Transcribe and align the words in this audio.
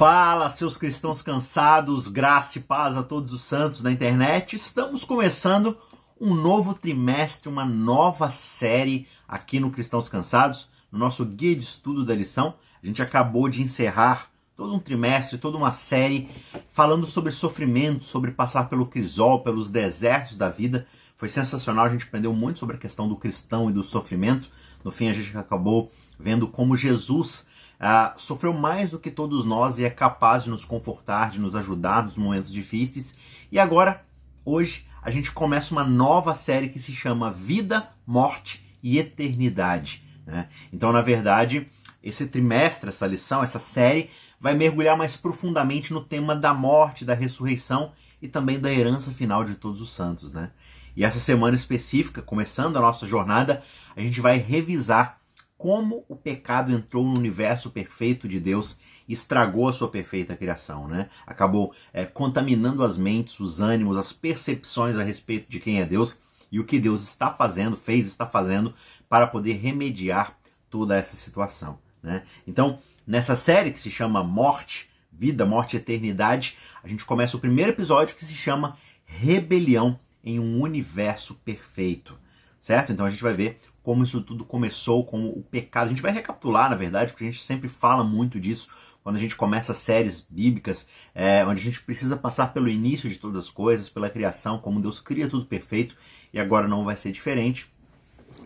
Fala, 0.00 0.48
seus 0.48 0.78
cristãos 0.78 1.20
cansados, 1.20 2.08
graça 2.08 2.56
e 2.56 2.62
paz 2.62 2.96
a 2.96 3.02
todos 3.02 3.34
os 3.34 3.42
santos 3.42 3.82
da 3.82 3.92
internet. 3.92 4.56
Estamos 4.56 5.04
começando 5.04 5.76
um 6.18 6.34
novo 6.34 6.72
trimestre, 6.72 7.50
uma 7.50 7.66
nova 7.66 8.30
série 8.30 9.06
aqui 9.28 9.60
no 9.60 9.70
Cristãos 9.70 10.08
Cansados, 10.08 10.70
no 10.90 10.98
nosso 10.98 11.22
guia 11.26 11.54
de 11.54 11.64
estudo 11.64 12.02
da 12.02 12.14
lição. 12.14 12.54
A 12.82 12.86
gente 12.86 13.02
acabou 13.02 13.46
de 13.50 13.60
encerrar 13.60 14.30
todo 14.56 14.72
um 14.72 14.78
trimestre, 14.78 15.36
toda 15.36 15.58
uma 15.58 15.70
série 15.70 16.30
falando 16.72 17.04
sobre 17.04 17.30
sofrimento, 17.30 18.02
sobre 18.02 18.30
passar 18.30 18.70
pelo 18.70 18.86
crisol, 18.86 19.42
pelos 19.42 19.68
desertos 19.68 20.38
da 20.38 20.48
vida. 20.48 20.86
Foi 21.14 21.28
sensacional, 21.28 21.84
a 21.84 21.90
gente 21.90 22.06
aprendeu 22.06 22.32
muito 22.32 22.58
sobre 22.58 22.76
a 22.76 22.80
questão 22.80 23.06
do 23.06 23.16
cristão 23.16 23.68
e 23.68 23.72
do 23.74 23.82
sofrimento. 23.82 24.48
No 24.82 24.90
fim, 24.90 25.10
a 25.10 25.12
gente 25.12 25.36
acabou 25.36 25.92
vendo 26.18 26.48
como 26.48 26.74
Jesus 26.74 27.49
ah, 27.80 28.12
sofreu 28.18 28.52
mais 28.52 28.90
do 28.90 28.98
que 28.98 29.10
todos 29.10 29.46
nós 29.46 29.78
e 29.78 29.84
é 29.84 29.90
capaz 29.90 30.44
de 30.44 30.50
nos 30.50 30.66
confortar, 30.66 31.30
de 31.30 31.40
nos 31.40 31.56
ajudar 31.56 32.04
nos 32.04 32.16
momentos 32.16 32.52
difíceis. 32.52 33.16
E 33.50 33.58
agora, 33.58 34.04
hoje, 34.44 34.86
a 35.02 35.10
gente 35.10 35.32
começa 35.32 35.72
uma 35.72 35.82
nova 35.82 36.34
série 36.34 36.68
que 36.68 36.78
se 36.78 36.92
chama 36.92 37.30
Vida, 37.30 37.88
Morte 38.06 38.62
e 38.82 38.98
Eternidade. 38.98 40.02
Né? 40.26 40.48
Então, 40.70 40.92
na 40.92 41.00
verdade, 41.00 41.66
esse 42.02 42.26
trimestre, 42.26 42.90
essa 42.90 43.06
lição, 43.06 43.42
essa 43.42 43.58
série, 43.58 44.10
vai 44.38 44.54
mergulhar 44.54 44.96
mais 44.96 45.16
profundamente 45.16 45.92
no 45.92 46.02
tema 46.02 46.36
da 46.36 46.52
morte, 46.52 47.04
da 47.04 47.14
ressurreição 47.14 47.92
e 48.20 48.28
também 48.28 48.60
da 48.60 48.70
herança 48.70 49.10
final 49.10 49.42
de 49.42 49.54
todos 49.54 49.80
os 49.80 49.92
santos. 49.92 50.32
Né? 50.32 50.50
E 50.94 51.02
essa 51.02 51.18
semana 51.18 51.56
específica, 51.56 52.20
começando 52.20 52.76
a 52.76 52.80
nossa 52.80 53.06
jornada, 53.06 53.62
a 53.96 54.00
gente 54.00 54.20
vai 54.20 54.36
revisar 54.36 55.19
como 55.60 56.06
o 56.08 56.16
pecado 56.16 56.72
entrou 56.72 57.04
no 57.04 57.18
universo 57.18 57.68
perfeito 57.68 58.26
de 58.26 58.40
Deus 58.40 58.80
e 59.06 59.12
estragou 59.12 59.68
a 59.68 59.74
sua 59.74 59.90
perfeita 59.90 60.34
criação, 60.34 60.88
né? 60.88 61.10
Acabou 61.26 61.74
é, 61.92 62.06
contaminando 62.06 62.82
as 62.82 62.96
mentes, 62.96 63.38
os 63.38 63.60
ânimos, 63.60 63.98
as 63.98 64.10
percepções 64.10 64.96
a 64.96 65.02
respeito 65.02 65.50
de 65.50 65.60
quem 65.60 65.78
é 65.78 65.84
Deus 65.84 66.22
e 66.50 66.58
o 66.58 66.64
que 66.64 66.80
Deus 66.80 67.02
está 67.02 67.30
fazendo, 67.30 67.76
fez, 67.76 68.08
está 68.08 68.26
fazendo 68.26 68.72
para 69.06 69.26
poder 69.26 69.52
remediar 69.52 70.34
toda 70.70 70.96
essa 70.96 71.14
situação, 71.14 71.78
né? 72.02 72.22
Então, 72.46 72.78
nessa 73.06 73.36
série 73.36 73.70
que 73.70 73.80
se 73.82 73.90
chama 73.90 74.24
Morte, 74.24 74.88
Vida, 75.12 75.44
Morte 75.44 75.76
Eternidade, 75.76 76.56
a 76.82 76.88
gente 76.88 77.04
começa 77.04 77.36
o 77.36 77.40
primeiro 77.40 77.72
episódio 77.72 78.16
que 78.16 78.24
se 78.24 78.32
chama 78.32 78.78
Rebelião 79.04 80.00
em 80.24 80.40
um 80.40 80.62
Universo 80.62 81.34
Perfeito, 81.34 82.18
certo? 82.58 82.92
Então 82.92 83.04
a 83.04 83.10
gente 83.10 83.22
vai 83.22 83.34
ver 83.34 83.60
como 83.82 84.04
isso 84.04 84.20
tudo 84.20 84.44
começou, 84.44 85.04
como 85.04 85.28
o 85.28 85.42
pecado. 85.42 85.86
A 85.86 85.90
gente 85.90 86.02
vai 86.02 86.12
recapitular, 86.12 86.68
na 86.68 86.76
verdade, 86.76 87.12
porque 87.12 87.24
a 87.24 87.30
gente 87.30 87.42
sempre 87.42 87.68
fala 87.68 88.04
muito 88.04 88.38
disso 88.38 88.68
quando 89.02 89.16
a 89.16 89.18
gente 89.18 89.36
começa 89.36 89.72
séries 89.72 90.26
bíblicas, 90.28 90.86
é, 91.14 91.44
onde 91.44 91.60
a 91.60 91.64
gente 91.64 91.82
precisa 91.82 92.16
passar 92.16 92.52
pelo 92.52 92.68
início 92.68 93.08
de 93.08 93.18
todas 93.18 93.44
as 93.44 93.50
coisas, 93.50 93.88
pela 93.88 94.10
criação, 94.10 94.58
como 94.58 94.80
Deus 94.80 95.00
cria 95.00 95.28
tudo 95.28 95.46
perfeito, 95.46 95.96
e 96.32 96.38
agora 96.38 96.68
não 96.68 96.84
vai 96.84 96.96
ser 96.96 97.10
diferente. 97.10 97.72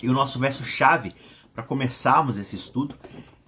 E 0.03 0.09
o 0.09 0.13
nosso 0.13 0.39
verso-chave 0.39 1.15
para 1.53 1.63
começarmos 1.63 2.39
esse 2.39 2.57
estudo 2.57 2.97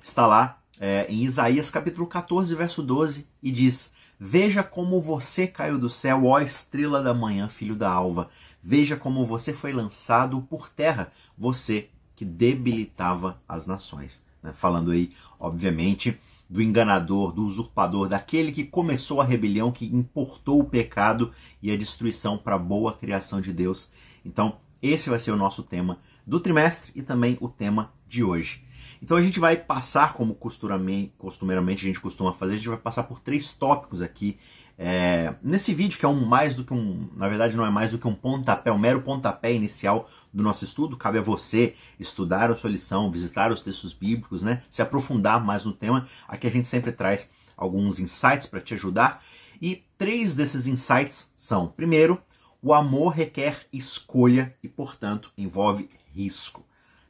está 0.03 0.27
lá 0.27 0.61
é, 0.81 1.07
em 1.09 1.25
Isaías 1.25 1.71
capítulo 1.71 2.07
14, 2.07 2.55
verso 2.55 2.83
12, 2.83 3.27
e 3.43 3.51
diz: 3.51 3.93
Veja 4.19 4.63
como 4.63 5.01
você 5.01 5.47
caiu 5.47 5.79
do 5.79 5.91
céu, 5.91 6.25
ó 6.25 6.41
estrela 6.41 7.03
da 7.03 7.13
manhã, 7.13 7.49
filho 7.49 7.77
da 7.77 7.91
alva. 7.91 8.31
Veja 8.63 8.97
como 8.97 9.27
você 9.27 9.53
foi 9.53 9.73
lançado 9.73 10.41
por 10.43 10.69
terra, 10.71 11.13
você 11.37 11.91
que 12.15 12.25
debilitava 12.25 13.41
as 13.47 13.67
nações. 13.67 14.25
Né? 14.43 14.53
Falando 14.55 14.91
aí, 14.91 15.13
obviamente, 15.39 16.19
do 16.49 16.63
enganador, 16.63 17.33
do 17.33 17.45
usurpador, 17.45 18.09
daquele 18.09 18.53
que 18.53 18.65
começou 18.65 19.21
a 19.21 19.25
rebelião, 19.25 19.71
que 19.71 19.85
importou 19.85 20.61
o 20.61 20.65
pecado 20.65 21.33
e 21.63 21.71
a 21.71 21.77
destruição 21.77 22.39
para 22.39 22.55
a 22.55 22.59
boa 22.59 22.95
criação 22.95 23.41
de 23.41 23.53
Deus. 23.53 23.91
Então, 24.25 24.57
esse 24.81 25.11
vai 25.11 25.19
ser 25.19 25.33
o 25.33 25.37
nosso 25.37 25.63
tema 25.63 25.99
do 26.27 26.41
trimestre 26.41 26.93
e 26.95 27.03
também 27.03 27.37
o 27.41 27.49
tema 27.49 27.93
de 28.09 28.25
hoje. 28.25 28.66
Então 29.03 29.17
a 29.17 29.23
gente 29.23 29.39
vai 29.39 29.57
passar, 29.57 30.15
como 30.15 30.35
costumeiramente 30.35 31.85
a 31.85 31.89
gente 31.89 32.01
costuma 32.01 32.33
fazer, 32.33 32.55
a 32.55 32.57
gente 32.57 32.69
vai 32.69 32.79
passar 32.79 33.05
por 33.05 33.21
três 33.21 33.55
tópicos 33.55 34.03
aqui 34.03 34.39
é, 34.79 35.35
nesse 35.43 35.73
vídeo, 35.73 35.99
que 35.99 36.05
é 36.05 36.09
um 36.09 36.27
mais 36.27 36.55
do 36.55 36.63
que 36.63 36.75
um, 36.75 37.09
na 37.17 37.29
verdade 37.29 37.57
não 37.57 37.65
é 37.65 37.71
mais 37.71 37.93
do 37.93 37.99
que 37.99 38.07
um 38.07 38.15
pontapé, 38.15 38.71
um 38.71 38.79
mero 38.79 39.01
pontapé 39.01 39.53
inicial 39.53 40.09
do 40.33 40.43
nosso 40.43 40.65
estudo, 40.65 40.99
cabe 40.99 41.19
a 41.19 41.23
você 41.23 41.75
estudar 41.99 42.51
a 42.51 42.57
sua 42.57 42.69
lição, 42.69 43.11
visitar 43.11 43.51
os 43.51 43.63
textos 43.63 43.95
bíblicos, 43.95 44.43
né, 44.43 44.63
se 44.69 44.83
aprofundar 44.83 45.43
mais 45.43 45.65
no 45.65 45.73
tema. 45.73 46.07
Aqui 46.29 46.47
a 46.47 46.51
gente 46.51 46.67
sempre 46.67 46.93
traz 46.93 47.29
alguns 47.57 47.99
insights 47.99 48.47
para 48.47 48.61
te 48.61 48.75
ajudar. 48.75 49.23
E 49.63 49.83
três 49.97 50.37
desses 50.37 50.67
insights 50.67 51.33
são: 51.35 51.69
primeiro, 51.69 52.21
o 52.61 52.75
amor 52.75 53.15
requer 53.15 53.67
escolha 53.73 54.55
e, 54.63 54.69
portanto, 54.69 55.33
envolve 55.39 55.89
risco. 56.13 56.66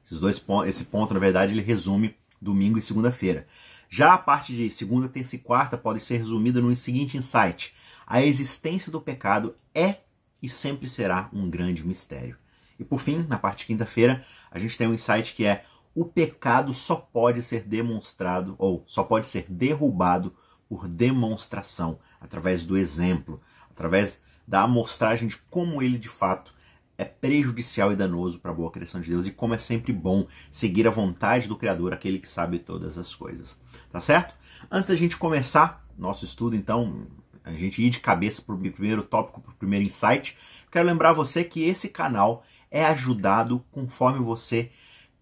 Esses 0.07 0.21
dois 0.21 0.43
esse 0.67 0.85
ponto, 0.85 1.13
na 1.13 1.19
verdade, 1.21 1.53
ele 1.53 1.61
resume 1.61 2.17
domingo 2.41 2.79
e 2.79 2.83
segunda-feira. 2.83 3.47
Já 3.91 4.15
a 4.15 4.19
parte 4.19 4.55
de 4.55 4.71
segunda, 4.71 5.09
terça 5.09 5.35
e 5.35 5.41
quarta 5.41 5.77
pode 5.77 6.01
ser 6.01 6.19
resumida 6.19 6.61
no 6.61 6.75
seguinte 6.77 7.17
insight: 7.17 7.75
a 8.07 8.23
existência 8.23 8.91
do 8.91 9.01
pecado 9.01 9.57
é 9.75 9.97
e 10.41 10.49
sempre 10.49 10.89
será 10.89 11.29
um 11.33 11.51
grande 11.51 11.85
mistério. 11.85 12.39
E 12.79 12.85
por 12.85 13.01
fim, 13.01 13.27
na 13.29 13.39
parte 13.39 13.61
de 13.61 13.67
quinta-feira, 13.67 14.25
a 14.51 14.59
gente 14.59 14.79
tem 14.79 14.87
um 14.87 14.95
insight 14.95 15.35
que 15.35 15.45
é 15.45 15.65
o 15.95 16.05
pecado 16.05 16.73
só 16.73 16.95
pode 16.95 17.43
ser 17.43 17.63
demonstrado 17.63 18.55
ou 18.59 18.85
só 18.87 19.03
pode 19.03 19.27
ser 19.27 19.47
derrubado 19.49 20.37
por 20.69 20.87
demonstração, 20.87 21.99
através 22.21 22.67
do 22.67 22.77
exemplo, 22.77 23.41
através 23.71 24.21
da 24.47 24.63
amostragem 24.63 25.27
de 25.27 25.39
como 25.51 25.83
ele 25.83 25.99
de 25.99 26.09
fato 26.09 26.55
é 26.99 27.05
prejudicial 27.05 27.93
e 27.93 27.97
danoso 27.97 28.39
para 28.39 28.51
a 28.51 28.55
boa 28.55 28.71
criação 28.71 29.01
de 29.01 29.11
Deus 29.11 29.27
e 29.27 29.31
como 29.31 29.55
é 29.55 29.59
sempre 29.59 29.93
bom 29.93 30.27
seguir 30.51 30.87
a 30.87 30.91
vontade 30.91 31.49
do 31.49 31.57
Criador, 31.57 31.93
aquele 31.93 32.19
que 32.19 32.29
sabe 32.29 32.59
todas 32.59 32.97
as 32.97 33.15
coisas. 33.15 33.57
Tá 33.91 34.01
certo? 34.01 34.35
Antes 34.71 34.89
da 34.89 34.97
gente 34.97 35.17
começar 35.17 35.85
nosso 35.99 36.25
estudo, 36.25 36.57
então, 36.57 37.07
a 37.45 37.53
gente 37.53 37.83
ir 37.83 37.91
de 37.91 38.01
cabeça 38.01 38.43
para 38.43 38.55
o 38.55 38.59
primeiro 38.59 39.03
tópico, 39.03 39.41
para 39.41 39.53
o 39.53 39.57
primeiro 39.57 39.87
insight, 39.87 40.37
quero 40.71 40.87
lembrar 40.87 41.13
você 41.13 41.45
que 41.45 41.65
esse 41.65 41.89
canal 41.89 42.45
é 42.71 42.85
ajudado 42.85 43.65
conforme 43.71 44.21
você 44.21 44.71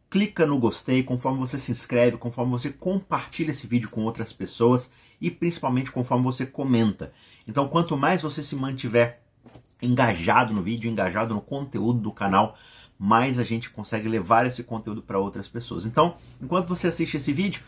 clica 0.08 0.46
no 0.46 0.58
gostei, 0.58 1.02
conforme 1.02 1.40
você 1.40 1.58
se 1.58 1.72
inscreve, 1.72 2.16
conforme 2.16 2.52
você 2.52 2.70
compartilha 2.70 3.50
esse 3.50 3.66
vídeo 3.66 3.90
com 3.90 4.04
outras 4.04 4.32
pessoas 4.32 4.90
e 5.20 5.28
principalmente 5.28 5.90
conforme 5.90 6.22
você 6.22 6.46
comenta. 6.46 7.12
Então, 7.48 7.66
quanto 7.66 7.96
mais 7.96 8.22
você 8.22 8.40
se 8.40 8.54
mantiver 8.54 9.23
engajado 9.80 10.52
no 10.54 10.62
vídeo, 10.62 10.90
engajado 10.90 11.34
no 11.34 11.40
conteúdo 11.40 12.00
do 12.00 12.12
canal, 12.12 12.56
mais 12.98 13.38
a 13.38 13.44
gente 13.44 13.70
consegue 13.70 14.08
levar 14.08 14.46
esse 14.46 14.62
conteúdo 14.62 15.02
para 15.02 15.18
outras 15.18 15.48
pessoas. 15.48 15.84
Então, 15.84 16.16
enquanto 16.40 16.68
você 16.68 16.88
assiste 16.88 17.16
esse 17.16 17.32
vídeo, 17.32 17.62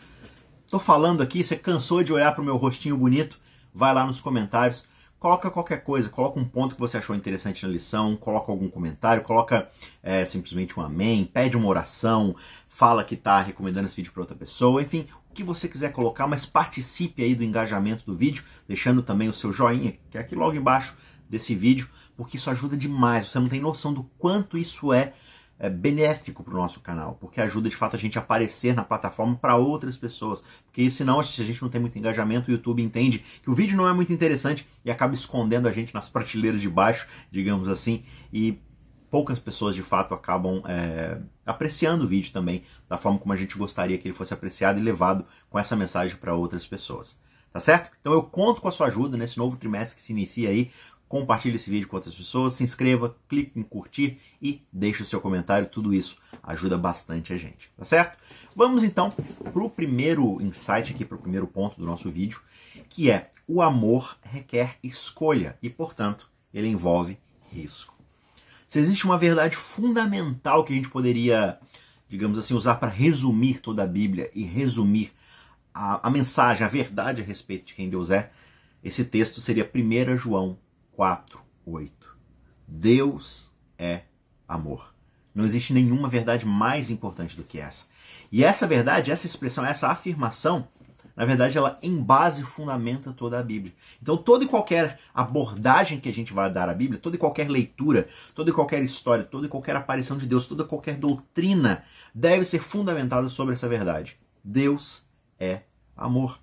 estou 0.65 0.79
falando 0.79 1.21
aqui, 1.21 1.43
você 1.43 1.55
cansou 1.55 2.03
de 2.03 2.13
olhar 2.13 2.33
para 2.33 2.41
o 2.41 2.45
meu 2.45 2.57
rostinho 2.57 2.97
bonito, 2.97 3.39
vai 3.73 3.93
lá 3.93 4.05
nos 4.05 4.21
comentários, 4.21 4.85
coloca 5.19 5.49
qualquer 5.51 5.83
coisa, 5.83 6.09
coloca 6.09 6.39
um 6.39 6.45
ponto 6.45 6.75
que 6.75 6.81
você 6.81 6.97
achou 6.97 7.15
interessante 7.15 7.65
na 7.65 7.71
lição, 7.71 8.15
coloca 8.15 8.51
algum 8.51 8.69
comentário, 8.69 9.23
coloca 9.23 9.69
é, 10.01 10.25
simplesmente 10.25 10.79
um 10.79 10.83
amém, 10.83 11.25
pede 11.25 11.57
uma 11.57 11.67
oração, 11.67 12.35
fala 12.69 13.03
que 13.03 13.15
está 13.15 13.41
recomendando 13.41 13.87
esse 13.87 13.95
vídeo 13.95 14.11
para 14.11 14.21
outra 14.21 14.35
pessoa, 14.35 14.81
enfim, 14.81 15.07
o 15.29 15.33
que 15.33 15.43
você 15.43 15.67
quiser 15.67 15.91
colocar, 15.91 16.27
mas 16.27 16.45
participe 16.45 17.23
aí 17.23 17.35
do 17.35 17.43
engajamento 17.43 18.05
do 18.05 18.15
vídeo, 18.15 18.43
deixando 18.67 19.01
também 19.01 19.27
o 19.29 19.33
seu 19.33 19.51
joinha, 19.51 19.97
que 20.09 20.17
é 20.17 20.21
aqui 20.21 20.35
logo 20.35 20.55
embaixo 20.55 20.95
desse 21.29 21.55
vídeo, 21.55 21.89
porque 22.15 22.37
isso 22.37 22.49
ajuda 22.49 22.75
demais. 22.75 23.27
Você 23.27 23.39
não 23.39 23.47
tem 23.47 23.61
noção 23.61 23.93
do 23.93 24.03
quanto 24.17 24.57
isso 24.57 24.91
é, 24.93 25.13
é 25.59 25.69
benéfico 25.69 26.43
para 26.43 26.53
o 26.53 26.57
nosso 26.57 26.79
canal, 26.79 27.17
porque 27.19 27.41
ajuda 27.41 27.69
de 27.69 27.75
fato 27.75 27.95
a 27.95 27.99
gente 27.99 28.17
a 28.17 28.21
aparecer 28.21 28.75
na 28.75 28.83
plataforma 28.83 29.35
para 29.35 29.55
outras 29.55 29.97
pessoas. 29.97 30.43
Porque 30.65 30.89
senão, 30.89 31.23
se 31.23 31.41
a 31.41 31.45
gente 31.45 31.61
não 31.61 31.69
tem 31.69 31.81
muito 31.81 31.97
engajamento, 31.97 32.49
o 32.49 32.53
YouTube 32.53 32.81
entende 32.81 33.19
que 33.41 33.49
o 33.49 33.53
vídeo 33.53 33.77
não 33.77 33.87
é 33.87 33.93
muito 33.93 34.13
interessante 34.13 34.67
e 34.85 34.91
acaba 34.91 35.13
escondendo 35.13 35.67
a 35.67 35.71
gente 35.71 35.93
nas 35.93 36.09
prateleiras 36.09 36.61
de 36.61 36.69
baixo, 36.69 37.07
digamos 37.31 37.67
assim, 37.67 38.03
e 38.31 38.59
poucas 39.09 39.39
pessoas 39.39 39.73
de 39.75 39.81
fato 39.81 40.13
acabam 40.13 40.61
é, 40.67 41.19
apreciando 41.45 42.03
o 42.03 42.07
vídeo 42.07 42.31
também 42.31 42.63
da 42.89 42.97
forma 42.97 43.17
como 43.19 43.33
a 43.33 43.37
gente 43.37 43.57
gostaria 43.57 43.97
que 43.97 44.07
ele 44.07 44.15
fosse 44.15 44.33
apreciado 44.33 44.79
e 44.79 44.83
levado 44.83 45.25
com 45.49 45.57
essa 45.57 45.75
mensagem 45.75 46.17
para 46.17 46.33
outras 46.33 46.65
pessoas. 46.65 47.17
Tá 47.51 47.61
certo? 47.61 47.89
Então 48.01 48.13
eu 48.13 48.21
conto 48.21 48.61
com 48.61 48.67
a 48.67 48.71
sua 48.71 48.87
ajuda 48.87 49.17
nesse 49.17 49.37
novo 49.37 49.57
trimestre 49.57 49.97
que 49.97 50.03
se 50.03 50.11
inicia 50.11 50.49
aí 50.49 50.69
compartilhe 51.07 51.55
esse 51.55 51.69
vídeo 51.69 51.87
com 51.87 51.95
outras 51.95 52.15
pessoas, 52.15 52.53
se 52.53 52.63
inscreva, 52.63 53.15
clique 53.29 53.57
em 53.57 53.63
curtir 53.63 54.19
e 54.41 54.61
deixe 54.71 55.03
o 55.03 55.05
seu 55.05 55.21
comentário, 55.21 55.67
tudo 55.67 55.93
isso 55.93 56.17
ajuda 56.43 56.77
bastante 56.77 57.33
a 57.33 57.37
gente, 57.37 57.71
tá 57.77 57.85
certo? 57.85 58.17
Vamos 58.55 58.83
então 58.83 59.11
para 59.11 59.63
o 59.63 59.69
primeiro 59.69 60.41
insight 60.41 60.93
aqui, 60.93 61.05
para 61.05 61.17
o 61.17 61.21
primeiro 61.21 61.47
ponto 61.47 61.77
do 61.77 61.85
nosso 61.85 62.09
vídeo, 62.09 62.41
que 62.89 63.09
é 63.09 63.31
o 63.47 63.61
amor 63.61 64.17
requer 64.21 64.77
escolha 64.83 65.57
e, 65.61 65.69
portanto, 65.69 66.29
ele 66.53 66.67
envolve 66.67 67.17
risco. 67.51 67.95
Se 68.67 68.79
existe 68.79 69.05
uma 69.05 69.17
verdade 69.17 69.55
fundamental 69.55 70.63
que 70.63 70.73
a 70.73 70.75
gente 70.75 70.89
poderia, 70.89 71.57
digamos 72.09 72.37
assim, 72.37 72.53
usar 72.53 72.75
para 72.75 72.89
resumir 72.89 73.61
toda 73.61 73.83
a 73.83 73.87
Bíblia 73.87 74.29
e 74.33 74.43
resumir 74.43 75.13
a, 75.73 76.05
a 76.07 76.09
mensagem, 76.09 76.65
a 76.65 76.69
verdade 76.69 77.21
a 77.21 77.25
respeito 77.25 77.67
de 77.67 77.75
quem 77.75 77.89
Deus 77.89 78.11
é, 78.11 78.29
esse 78.83 79.05
texto 79.05 79.39
seria 79.39 79.69
1 79.73 80.17
João 80.17 80.57
4, 80.97 81.39
8. 81.63 82.17
Deus 82.67 83.51
é 83.77 84.01
amor. 84.47 84.95
Não 85.33 85.45
existe 85.45 85.71
nenhuma 85.71 86.09
verdade 86.09 86.43
mais 86.43 86.89
importante 86.89 87.37
do 87.37 87.43
que 87.43 87.59
essa. 87.59 87.85
E 88.31 88.43
essa 88.43 88.65
verdade, 88.65 89.11
essa 89.11 89.27
expressão, 89.27 89.63
essa 89.63 89.89
afirmação, 89.89 90.67
na 91.15 91.23
verdade, 91.23 91.55
ela 91.55 91.77
em 91.83 92.01
base 92.01 92.41
fundamenta 92.41 93.13
toda 93.13 93.37
a 93.37 93.43
Bíblia. 93.43 93.75
Então, 94.01 94.17
toda 94.17 94.43
e 94.43 94.47
qualquer 94.47 94.99
abordagem 95.13 95.99
que 95.99 96.09
a 96.09 96.13
gente 96.13 96.33
vai 96.33 96.51
dar 96.51 96.67
à 96.67 96.73
Bíblia, 96.73 96.99
toda 96.99 97.15
e 97.15 97.19
qualquer 97.19 97.47
leitura, 97.47 98.07
toda 98.33 98.49
e 98.49 98.53
qualquer 98.53 98.81
história, 98.81 99.23
toda 99.23 99.45
e 99.45 99.49
qualquer 99.49 99.75
aparição 99.75 100.17
de 100.17 100.25
Deus, 100.25 100.47
toda 100.47 100.63
e 100.63 100.67
qualquer 100.67 100.97
doutrina 100.97 101.83
deve 102.13 102.43
ser 102.43 102.59
fundamentada 102.59 103.29
sobre 103.29 103.53
essa 103.53 103.69
verdade. 103.69 104.17
Deus 104.43 105.07
é 105.39 105.61
amor. 105.95 106.39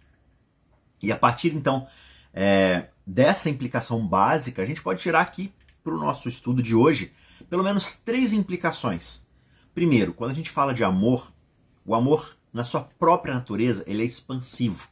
E 1.03 1.11
a 1.11 1.17
partir 1.17 1.53
então 1.57 1.89
é, 2.33 2.87
dessa 3.07 3.51
implicação 3.51 4.07
básica, 4.07 4.63
a 4.63 4.67
gente 4.67 4.83
pode 4.83 5.01
tirar 5.01 5.21
aqui 5.21 5.53
para 5.83 5.95
o 5.95 5.99
nosso 5.99 6.29
estudo 6.29 6.63
de 6.63 6.75
hoje 6.75 7.13
pelo 7.49 7.63
menos 7.63 7.97
três 7.97 8.33
implicações. 8.33 9.23
Primeiro, 9.75 10.15
quando 10.15 10.31
a 10.31 10.35
gente 10.35 10.51
fala 10.51 10.73
de 10.73 10.85
amor, 10.85 11.33
o 11.85 11.95
amor, 11.95 12.37
na 12.53 12.65
sua 12.65 12.83
própria 12.83 13.35
natureza, 13.35 13.85
ele 13.87 14.03
é 14.03 14.07
expansivo. 14.07 14.89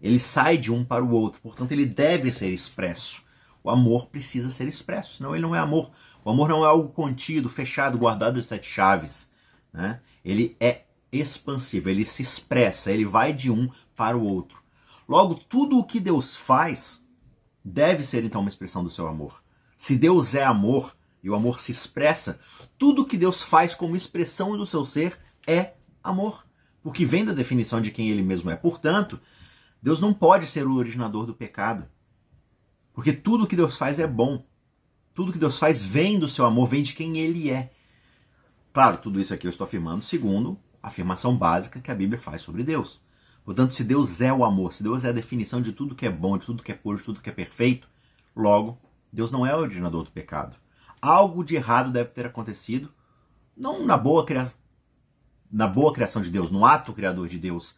Ele 0.00 0.18
sai 0.18 0.58
de 0.58 0.72
um 0.72 0.84
para 0.84 1.04
o 1.04 1.10
outro, 1.12 1.40
portanto, 1.40 1.72
ele 1.72 1.86
deve 1.86 2.32
ser 2.32 2.50
expresso. 2.50 3.22
O 3.62 3.70
amor 3.70 4.06
precisa 4.06 4.50
ser 4.50 4.68
expresso, 4.68 5.16
senão 5.16 5.34
ele 5.34 5.42
não 5.42 5.54
é 5.54 5.58
amor. 5.58 5.90
O 6.24 6.30
amor 6.30 6.48
não 6.48 6.64
é 6.64 6.68
algo 6.68 6.88
contido, 6.90 7.48
fechado, 7.48 7.98
guardado 7.98 8.40
de 8.40 8.46
sete 8.46 8.68
chaves. 8.68 9.30
Né? 9.72 10.00
Ele 10.24 10.56
é 10.58 10.82
expansivo, 11.12 11.88
ele 11.88 12.04
se 12.04 12.22
expressa, 12.22 12.90
ele 12.90 13.04
vai 13.04 13.32
de 13.32 13.50
um 13.50 13.70
para 13.94 14.16
o 14.16 14.24
outro. 14.24 14.58
Logo, 15.08 15.34
tudo 15.34 15.78
o 15.78 15.84
que 15.84 16.00
Deus 16.00 16.34
faz 16.34 17.02
deve 17.64 18.04
ser 18.04 18.24
então 18.24 18.40
uma 18.40 18.50
expressão 18.50 18.84
do 18.84 18.90
seu 18.90 19.06
amor. 19.06 19.42
Se 19.76 19.96
Deus 19.96 20.34
é 20.34 20.44
amor 20.44 20.94
e 21.22 21.30
o 21.30 21.34
amor 21.34 21.58
se 21.58 21.72
expressa, 21.72 22.38
tudo 22.76 23.02
o 23.02 23.04
que 23.06 23.16
Deus 23.16 23.42
faz 23.42 23.74
como 23.74 23.96
expressão 23.96 24.56
do 24.56 24.66
seu 24.66 24.84
ser 24.84 25.18
é 25.46 25.74
amor, 26.02 26.46
porque 26.82 27.06
vem 27.06 27.24
da 27.24 27.32
definição 27.32 27.80
de 27.80 27.90
quem 27.90 28.10
ele 28.10 28.22
mesmo 28.22 28.50
é. 28.50 28.56
Portanto, 28.56 29.18
Deus 29.82 30.00
não 30.00 30.12
pode 30.12 30.46
ser 30.46 30.66
o 30.66 30.74
originador 30.74 31.24
do 31.24 31.34
pecado, 31.34 31.86
porque 32.92 33.12
tudo 33.12 33.44
o 33.44 33.46
que 33.46 33.56
Deus 33.56 33.76
faz 33.76 33.98
é 33.98 34.06
bom. 34.06 34.44
Tudo 35.14 35.32
que 35.32 35.38
Deus 35.38 35.58
faz 35.58 35.84
vem 35.84 36.18
do 36.18 36.28
seu 36.28 36.44
amor, 36.44 36.66
vem 36.66 36.82
de 36.82 36.92
quem 36.92 37.18
ele 37.18 37.50
é. 37.50 37.72
Claro, 38.72 38.98
tudo 38.98 39.20
isso 39.20 39.32
aqui 39.32 39.46
eu 39.46 39.50
estou 39.50 39.64
afirmando 39.64 40.02
segundo 40.02 40.58
a 40.82 40.88
afirmação 40.88 41.36
básica 41.36 41.80
que 41.80 41.90
a 41.90 41.94
Bíblia 41.94 42.18
faz 42.18 42.42
sobre 42.42 42.62
Deus. 42.64 43.03
Portanto, 43.44 43.74
se 43.74 43.84
Deus 43.84 44.20
é 44.20 44.32
o 44.32 44.44
amor, 44.44 44.72
se 44.72 44.82
Deus 44.82 45.04
é 45.04 45.10
a 45.10 45.12
definição 45.12 45.60
de 45.60 45.72
tudo 45.72 45.94
que 45.94 46.06
é 46.06 46.10
bom, 46.10 46.38
de 46.38 46.46
tudo 46.46 46.62
que 46.62 46.72
é 46.72 46.74
puro, 46.74 46.96
de 46.96 47.04
tudo 47.04 47.20
que 47.20 47.28
é 47.28 47.32
perfeito, 47.32 47.88
logo, 48.34 48.78
Deus 49.12 49.30
não 49.30 49.46
é 49.46 49.54
o 49.54 49.58
originador 49.58 50.04
do 50.04 50.10
pecado. 50.10 50.56
Algo 51.00 51.44
de 51.44 51.54
errado 51.54 51.92
deve 51.92 52.10
ter 52.10 52.24
acontecido, 52.24 52.90
não 53.54 53.84
na 53.84 53.98
boa, 53.98 54.24
cria... 54.24 54.50
na 55.52 55.68
boa 55.68 55.92
criação 55.92 56.22
de 56.22 56.30
Deus, 56.30 56.50
no 56.50 56.64
ato 56.64 56.94
criador 56.94 57.28
de 57.28 57.38
Deus, 57.38 57.76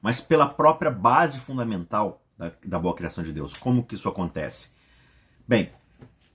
mas 0.00 0.20
pela 0.20 0.46
própria 0.46 0.90
base 0.90 1.40
fundamental 1.40 2.22
da, 2.38 2.52
da 2.64 2.78
boa 2.78 2.94
criação 2.94 3.24
de 3.24 3.32
Deus. 3.32 3.54
Como 3.54 3.82
que 3.82 3.96
isso 3.96 4.08
acontece? 4.08 4.70
Bem, 5.46 5.70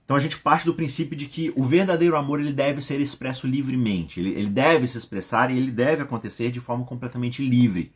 então 0.04 0.16
a 0.16 0.20
gente 0.20 0.38
parte 0.38 0.66
do 0.66 0.74
princípio 0.74 1.16
de 1.16 1.26
que 1.26 1.50
o 1.56 1.64
verdadeiro 1.64 2.16
amor 2.16 2.38
ele 2.38 2.52
deve 2.52 2.82
ser 2.82 3.00
expresso 3.00 3.46
livremente, 3.46 4.20
ele, 4.20 4.30
ele 4.34 4.50
deve 4.50 4.86
se 4.86 4.98
expressar 4.98 5.50
e 5.50 5.56
ele 5.56 5.70
deve 5.70 6.02
acontecer 6.02 6.50
de 6.50 6.60
forma 6.60 6.84
completamente 6.84 7.42
livre. 7.42 7.90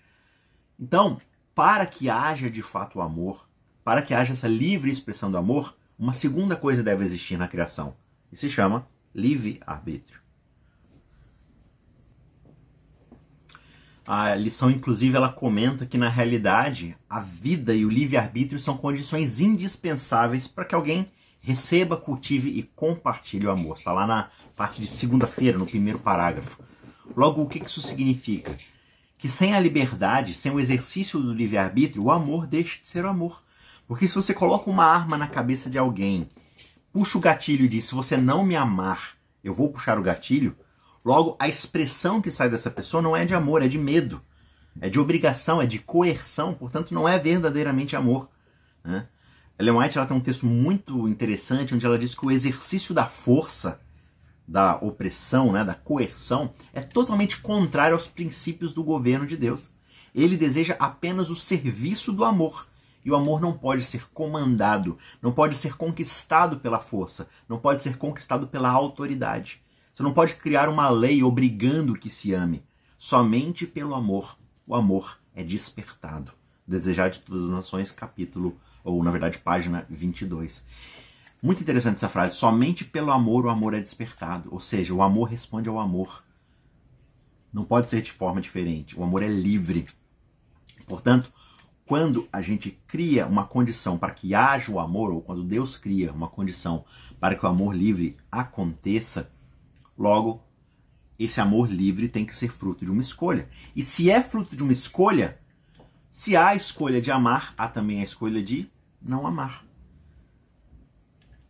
Então, 0.78 1.18
para 1.54 1.84
que 1.86 2.08
haja 2.08 2.48
de 2.48 2.62
fato 2.62 2.98
o 2.98 3.02
amor, 3.02 3.48
para 3.82 4.02
que 4.02 4.14
haja 4.14 4.32
essa 4.32 4.46
livre 4.46 4.90
expressão 4.90 5.30
do 5.30 5.36
amor, 5.36 5.76
uma 5.98 6.12
segunda 6.12 6.54
coisa 6.54 6.82
deve 6.82 7.04
existir 7.04 7.36
na 7.36 7.48
criação, 7.48 7.96
e 8.30 8.36
se 8.36 8.48
chama 8.48 8.86
livre-arbítrio. 9.14 10.20
A 14.06 14.34
lição, 14.34 14.70
inclusive, 14.70 15.16
ela 15.16 15.30
comenta 15.30 15.84
que 15.84 15.98
na 15.98 16.08
realidade 16.08 16.96
a 17.10 17.20
vida 17.20 17.74
e 17.74 17.84
o 17.84 17.90
livre-arbítrio 17.90 18.58
são 18.58 18.76
condições 18.76 19.40
indispensáveis 19.40 20.46
para 20.46 20.64
que 20.64 20.74
alguém 20.74 21.10
receba, 21.40 21.96
cultive 21.96 22.48
e 22.50 22.62
compartilhe 22.62 23.46
o 23.46 23.50
amor. 23.50 23.76
Está 23.76 23.92
lá 23.92 24.06
na 24.06 24.30
parte 24.56 24.80
de 24.80 24.86
segunda-feira, 24.86 25.58
no 25.58 25.66
primeiro 25.66 25.98
parágrafo. 25.98 26.58
Logo, 27.14 27.42
o 27.42 27.48
que 27.48 27.58
isso 27.58 27.82
significa? 27.82 28.56
Que 29.18 29.28
sem 29.28 29.52
a 29.52 29.60
liberdade, 29.60 30.32
sem 30.32 30.50
o 30.52 30.60
exercício 30.60 31.20
do 31.20 31.34
livre-arbítrio, 31.34 32.04
o 32.04 32.10
amor 32.10 32.46
deixa 32.46 32.80
de 32.80 32.88
ser 32.88 33.04
amor. 33.04 33.42
Porque 33.86 34.06
se 34.06 34.14
você 34.14 34.32
coloca 34.32 34.70
uma 34.70 34.84
arma 34.84 35.18
na 35.18 35.26
cabeça 35.26 35.68
de 35.68 35.76
alguém, 35.76 36.28
puxa 36.92 37.18
o 37.18 37.20
gatilho 37.20 37.64
e 37.64 37.68
diz: 37.68 37.84
se 37.84 37.94
você 37.94 38.16
não 38.16 38.44
me 38.44 38.54
amar, 38.54 39.16
eu 39.42 39.52
vou 39.52 39.70
puxar 39.70 39.98
o 39.98 40.02
gatilho, 40.02 40.56
logo 41.04 41.36
a 41.38 41.48
expressão 41.48 42.20
que 42.20 42.30
sai 42.30 42.48
dessa 42.48 42.70
pessoa 42.70 43.02
não 43.02 43.16
é 43.16 43.24
de 43.24 43.34
amor, 43.34 43.62
é 43.62 43.68
de 43.68 43.78
medo, 43.78 44.22
é 44.80 44.88
de 44.88 45.00
obrigação, 45.00 45.60
é 45.60 45.66
de 45.66 45.78
coerção, 45.78 46.54
portanto 46.54 46.94
não 46.94 47.08
é 47.08 47.18
verdadeiramente 47.18 47.96
amor. 47.96 48.28
Né? 48.84 49.06
Ellen 49.58 49.76
White 49.76 49.98
ela 49.98 50.06
tem 50.06 50.16
um 50.16 50.20
texto 50.20 50.46
muito 50.46 51.08
interessante 51.08 51.74
onde 51.74 51.84
ela 51.84 51.98
diz 51.98 52.14
que 52.14 52.24
o 52.24 52.30
exercício 52.30 52.94
da 52.94 53.06
força, 53.06 53.80
da 54.48 54.76
opressão, 54.76 55.52
né, 55.52 55.62
da 55.62 55.74
coerção, 55.74 56.50
é 56.72 56.80
totalmente 56.80 57.38
contrário 57.38 57.94
aos 57.94 58.08
princípios 58.08 58.72
do 58.72 58.82
governo 58.82 59.26
de 59.26 59.36
Deus. 59.36 59.70
Ele 60.14 60.38
deseja 60.38 60.74
apenas 60.80 61.28
o 61.28 61.36
serviço 61.36 62.12
do 62.12 62.24
amor. 62.24 62.66
E 63.04 63.10
o 63.10 63.14
amor 63.14 63.40
não 63.40 63.52
pode 63.52 63.84
ser 63.84 64.08
comandado, 64.12 64.98
não 65.22 65.32
pode 65.32 65.56
ser 65.56 65.76
conquistado 65.76 66.58
pela 66.58 66.80
força, 66.80 67.28
não 67.48 67.58
pode 67.58 67.82
ser 67.82 67.96
conquistado 67.96 68.48
pela 68.48 68.70
autoridade. 68.70 69.62
Você 69.94 70.02
não 70.02 70.12
pode 70.12 70.34
criar 70.34 70.68
uma 70.68 70.88
lei 70.88 71.22
obrigando 71.22 71.94
que 71.94 72.10
se 72.10 72.32
ame. 72.32 72.64
Somente 72.96 73.66
pelo 73.66 73.94
amor. 73.94 74.36
O 74.66 74.74
amor 74.74 75.18
é 75.34 75.42
despertado. 75.42 76.32
Desejar 76.66 77.10
de 77.10 77.20
todas 77.20 77.44
as 77.44 77.50
nações, 77.50 77.92
capítulo 77.92 78.58
ou 78.84 79.02
na 79.02 79.10
verdade 79.10 79.38
página 79.38 79.86
22. 79.88 80.64
Muito 81.42 81.62
interessante 81.62 81.96
essa 81.96 82.08
frase. 82.08 82.36
Somente 82.36 82.84
pelo 82.84 83.12
amor 83.12 83.46
o 83.46 83.50
amor 83.50 83.74
é 83.74 83.80
despertado. 83.80 84.48
Ou 84.52 84.60
seja, 84.60 84.92
o 84.92 85.02
amor 85.02 85.28
responde 85.28 85.68
ao 85.68 85.78
amor. 85.78 86.24
Não 87.52 87.64
pode 87.64 87.88
ser 87.88 88.02
de 88.02 88.12
forma 88.12 88.40
diferente. 88.40 88.98
O 88.98 89.04
amor 89.04 89.22
é 89.22 89.28
livre. 89.28 89.86
Portanto, 90.86 91.32
quando 91.86 92.28
a 92.32 92.42
gente 92.42 92.70
cria 92.86 93.26
uma 93.26 93.46
condição 93.46 93.96
para 93.96 94.12
que 94.12 94.34
haja 94.34 94.70
o 94.70 94.80
amor, 94.80 95.10
ou 95.10 95.22
quando 95.22 95.42
Deus 95.42 95.76
cria 95.76 96.12
uma 96.12 96.28
condição 96.28 96.84
para 97.18 97.34
que 97.34 97.46
o 97.46 97.48
amor 97.48 97.74
livre 97.74 98.16
aconteça, 98.30 99.30
logo, 99.96 100.42
esse 101.18 101.40
amor 101.40 101.70
livre 101.70 102.08
tem 102.08 102.26
que 102.26 102.36
ser 102.36 102.50
fruto 102.50 102.84
de 102.84 102.90
uma 102.90 103.00
escolha. 103.00 103.48
E 103.74 103.82
se 103.82 104.10
é 104.10 104.22
fruto 104.22 104.56
de 104.56 104.62
uma 104.62 104.72
escolha, 104.72 105.38
se 106.10 106.36
há 106.36 106.48
a 106.48 106.56
escolha 106.56 107.00
de 107.00 107.10
amar, 107.10 107.54
há 107.56 107.68
também 107.68 108.00
a 108.00 108.04
escolha 108.04 108.42
de 108.42 108.68
não 109.00 109.26
amar. 109.26 109.67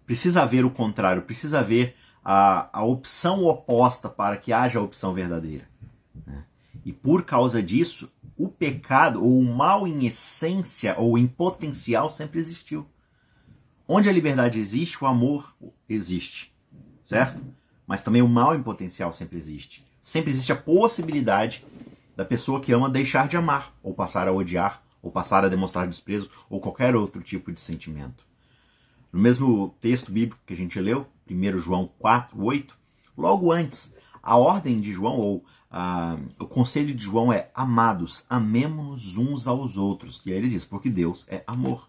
Precisa 0.09 0.41
haver 0.41 0.65
o 0.65 0.71
contrário, 0.71 1.21
precisa 1.21 1.59
haver 1.59 1.95
a, 2.25 2.71
a 2.73 2.83
opção 2.83 3.45
oposta 3.45 4.09
para 4.09 4.39
que 4.39 4.55
haja 4.55 4.79
a 4.79 4.83
opção 4.83 5.13
verdadeira. 5.13 5.69
Né? 6.27 6.45
E 6.83 6.95
por 6.95 7.25
causa 7.25 7.63
disso, 7.63 8.11
o 8.35 8.49
pecado 8.49 9.23
ou 9.23 9.39
o 9.39 9.45
mal 9.45 9.87
em 9.87 10.07
essência 10.07 10.95
ou 10.97 11.19
em 11.19 11.27
potencial 11.27 12.09
sempre 12.09 12.39
existiu. 12.39 12.87
Onde 13.87 14.09
a 14.09 14.13
liberdade 14.13 14.59
existe, 14.59 15.05
o 15.05 15.07
amor 15.07 15.55
existe, 15.87 16.55
certo? 17.05 17.45
Mas 17.87 18.03
também 18.03 18.23
o 18.23 18.29
mal 18.29 18.57
em 18.57 18.63
potencial 18.63 19.13
sempre 19.13 19.37
existe. 19.37 19.87
Sempre 20.01 20.31
existe 20.31 20.53
a 20.53 20.57
possibilidade 20.57 21.67
da 22.17 22.25
pessoa 22.25 22.63
que 22.63 22.73
ama 22.73 22.89
deixar 22.89 23.29
de 23.29 23.37
amar, 23.37 23.75
ou 23.83 23.93
passar 23.93 24.27
a 24.27 24.33
odiar, 24.33 24.83
ou 25.03 25.13
passar 25.13 25.45
a 25.45 25.49
demonstrar 25.51 25.87
desprezo, 25.87 26.31
ou 26.49 26.63
qualquer 26.63 26.97
outro 26.97 27.23
tipo 27.23 27.53
de 27.53 27.61
sentimento. 27.61 28.28
No 29.13 29.21
mesmo 29.21 29.75
texto 29.81 30.13
bíblico 30.13 30.41
que 30.47 30.55
a 30.55 30.57
gente 30.57 30.79
leu, 30.81 31.07
1 31.31 31.59
João 31.59 31.91
4, 31.99 32.43
8, 32.43 32.75
logo 33.17 33.53
antes, 33.53 33.95
a 34.23 34.37
ordem 34.37 34.81
de 34.81 34.93
João, 34.93 35.17
ou 35.17 35.45
ah, 35.71 36.19
o 36.39 36.47
conselho 36.47 36.95
de 36.95 37.03
João 37.03 37.33
é: 37.33 37.51
amados, 37.55 38.25
amemos-nos 38.29 39.17
uns 39.17 39.47
aos 39.47 39.77
outros. 39.77 40.23
E 40.25 40.33
aí 40.33 40.39
ele 40.39 40.49
diz: 40.49 40.65
porque 40.65 40.91
Deus 40.91 41.27
é 41.29 41.43
amor. 41.47 41.89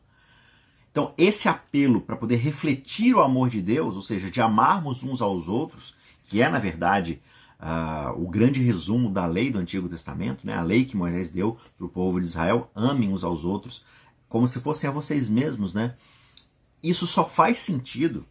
Então, 0.91 1.13
esse 1.17 1.47
apelo 1.47 2.01
para 2.01 2.15
poder 2.15 2.37
refletir 2.37 3.15
o 3.15 3.21
amor 3.21 3.49
de 3.49 3.61
Deus, 3.61 3.95
ou 3.95 4.01
seja, 4.01 4.29
de 4.29 4.41
amarmos 4.41 5.03
uns 5.03 5.21
aos 5.21 5.47
outros, 5.47 5.93
que 6.25 6.41
é, 6.41 6.49
na 6.49 6.57
verdade, 6.57 7.21
uh, 7.59 8.21
o 8.21 8.27
grande 8.27 8.63
resumo 8.63 9.09
da 9.09 9.25
lei 9.25 9.51
do 9.51 9.59
Antigo 9.59 9.87
Testamento, 9.87 10.45
né? 10.45 10.55
a 10.55 10.61
lei 10.61 10.85
que 10.85 10.97
Moisés 10.97 11.29
deu 11.29 11.57
para 11.77 11.85
o 11.85 11.89
povo 11.89 12.19
de 12.19 12.25
Israel, 12.25 12.71
amem 12.73 13.13
uns 13.13 13.23
aos 13.23 13.45
outros 13.45 13.85
como 14.27 14.47
se 14.47 14.59
fossem 14.61 14.87
a 14.87 14.93
vocês 14.93 15.27
mesmos, 15.27 15.73
né? 15.73 15.95
Isso 16.81 17.05
só 17.05 17.27
faz 17.27 17.59
sentido 17.59 18.25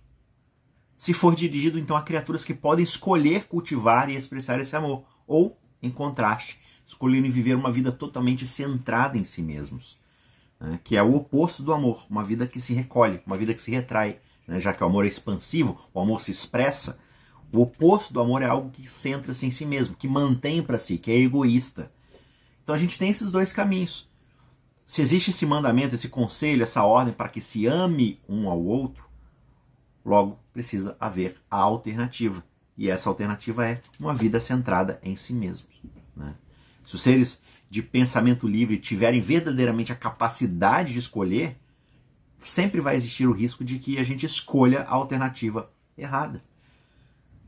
se 0.98 1.14
for 1.14 1.34
dirigido 1.34 1.78
então 1.78 1.96
a 1.96 2.02
criaturas 2.02 2.44
que 2.44 2.52
podem 2.52 2.82
escolher 2.82 3.44
cultivar 3.44 4.10
e 4.10 4.16
expressar 4.16 4.60
esse 4.60 4.74
amor, 4.74 5.04
ou 5.28 5.56
em 5.80 5.88
contraste, 5.88 6.58
escolherem 6.84 7.30
viver 7.30 7.54
uma 7.54 7.70
vida 7.70 7.92
totalmente 7.92 8.48
centrada 8.48 9.16
em 9.16 9.24
si 9.24 9.40
mesmos, 9.40 9.96
né? 10.58 10.80
que 10.82 10.96
é 10.96 11.02
o 11.02 11.14
oposto 11.14 11.62
do 11.62 11.72
amor, 11.72 12.04
uma 12.10 12.24
vida 12.24 12.48
que 12.48 12.60
se 12.60 12.74
recolhe, 12.74 13.20
uma 13.24 13.36
vida 13.36 13.54
que 13.54 13.62
se 13.62 13.70
retrai, 13.70 14.18
né? 14.46 14.58
já 14.58 14.72
que 14.72 14.82
o 14.82 14.86
amor 14.86 15.04
é 15.04 15.08
expansivo, 15.08 15.80
o 15.94 16.00
amor 16.00 16.20
se 16.20 16.32
expressa. 16.32 16.98
O 17.52 17.62
oposto 17.62 18.12
do 18.12 18.20
amor 18.20 18.42
é 18.42 18.46
algo 18.46 18.70
que 18.70 18.86
centra-se 18.88 19.46
em 19.46 19.52
si 19.52 19.64
mesmo, 19.64 19.94
que 19.94 20.08
mantém 20.08 20.62
para 20.62 20.78
si, 20.78 20.98
que 20.98 21.12
é 21.12 21.16
egoísta. 21.16 21.92
Então 22.62 22.74
a 22.74 22.78
gente 22.78 22.98
tem 22.98 23.08
esses 23.08 23.30
dois 23.30 23.52
caminhos. 23.52 24.08
Se 24.88 25.02
existe 25.02 25.33
esse 25.33 25.45
mandamento, 25.45 25.95
esse 25.95 26.09
conselho, 26.09 26.62
essa 26.62 26.83
ordem 26.83 27.12
para 27.12 27.28
que 27.28 27.42
se 27.42 27.66
ame 27.66 28.18
um 28.26 28.49
ao 28.49 28.59
outro, 28.59 29.04
logo 30.02 30.40
precisa 30.50 30.97
haver 30.99 31.37
a 31.50 31.59
alternativa. 31.59 32.42
E 32.75 32.88
essa 32.88 33.11
alternativa 33.11 33.68
é 33.68 33.83
uma 34.00 34.14
vida 34.14 34.40
centrada 34.40 34.99
em 35.02 35.14
si 35.14 35.35
mesmos. 35.35 35.71
Né? 36.16 36.35
Se 36.87 36.95
os 36.95 37.02
seres 37.02 37.42
de 37.68 37.83
pensamento 37.83 38.49
livre 38.49 38.78
tiverem 38.78 39.21
verdadeiramente 39.21 39.92
a 39.92 39.95
capacidade 39.95 40.95
de 40.95 40.99
escolher, 41.00 41.59
sempre 42.47 42.80
vai 42.80 42.97
existir 42.97 43.26
o 43.26 43.33
risco 43.33 43.62
de 43.62 43.78
que 43.78 43.99
a 43.99 44.04
gente 44.04 44.25
escolha 44.25 44.85
a 44.85 44.95
alternativa 44.95 45.71
errada. 45.99 46.42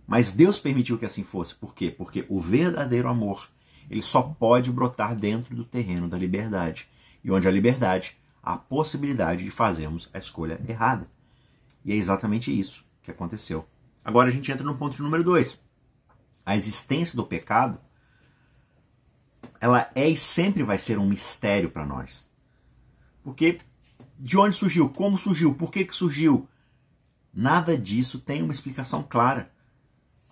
Mas 0.06 0.34
Deus 0.34 0.58
permitiu 0.58 0.98
que 0.98 1.06
assim 1.06 1.24
fosse. 1.24 1.54
Por 1.54 1.74
quê? 1.74 1.90
Porque 1.90 2.26
o 2.28 2.38
verdadeiro 2.38 3.08
amor, 3.08 3.48
ele 3.88 4.02
só 4.02 4.20
pode 4.20 4.70
brotar 4.70 5.16
dentro 5.16 5.56
do 5.56 5.64
terreno 5.64 6.06
da 6.06 6.18
liberdade. 6.18 6.86
E 7.22 7.30
onde 7.30 7.46
a 7.46 7.50
liberdade, 7.50 8.16
há 8.42 8.54
a 8.54 8.58
possibilidade 8.58 9.44
de 9.44 9.50
fazermos 9.50 10.08
a 10.12 10.18
escolha 10.18 10.60
errada. 10.68 11.08
E 11.84 11.92
é 11.92 11.96
exatamente 11.96 12.58
isso 12.58 12.84
que 13.02 13.10
aconteceu. 13.10 13.66
Agora 14.04 14.28
a 14.28 14.32
gente 14.32 14.50
entra 14.50 14.64
no 14.64 14.76
ponto 14.76 15.02
número 15.02 15.22
dois. 15.24 15.60
A 16.44 16.56
existência 16.56 17.16
do 17.16 17.24
pecado 17.24 17.78
ela 19.60 19.90
é 19.94 20.08
e 20.08 20.16
sempre 20.16 20.62
vai 20.62 20.78
ser 20.78 20.98
um 20.98 21.06
mistério 21.06 21.70
para 21.70 21.84
nós. 21.84 22.28
Porque 23.22 23.60
de 24.18 24.38
onde 24.38 24.56
surgiu? 24.56 24.88
Como 24.88 25.18
surgiu? 25.18 25.54
Por 25.54 25.70
que, 25.70 25.84
que 25.84 25.94
surgiu? 25.94 26.48
Nada 27.32 27.76
disso 27.76 28.18
tem 28.18 28.42
uma 28.42 28.52
explicação 28.52 29.02
clara, 29.02 29.50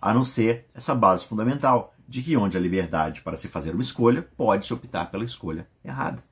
a 0.01 0.13
não 0.13 0.23
ser 0.23 0.67
essa 0.73 0.93
base 0.93 1.25
fundamental 1.25 1.93
de 2.07 2.21
que 2.21 2.35
onde 2.35 2.57
a 2.57 2.59
liberdade 2.59 3.21
para 3.21 3.37
se 3.37 3.47
fazer 3.47 3.73
uma 3.73 3.81
escolha, 3.81 4.21
pode-se 4.35 4.73
optar 4.73 5.05
pela 5.05 5.23
escolha 5.23 5.67
errada. 5.83 6.23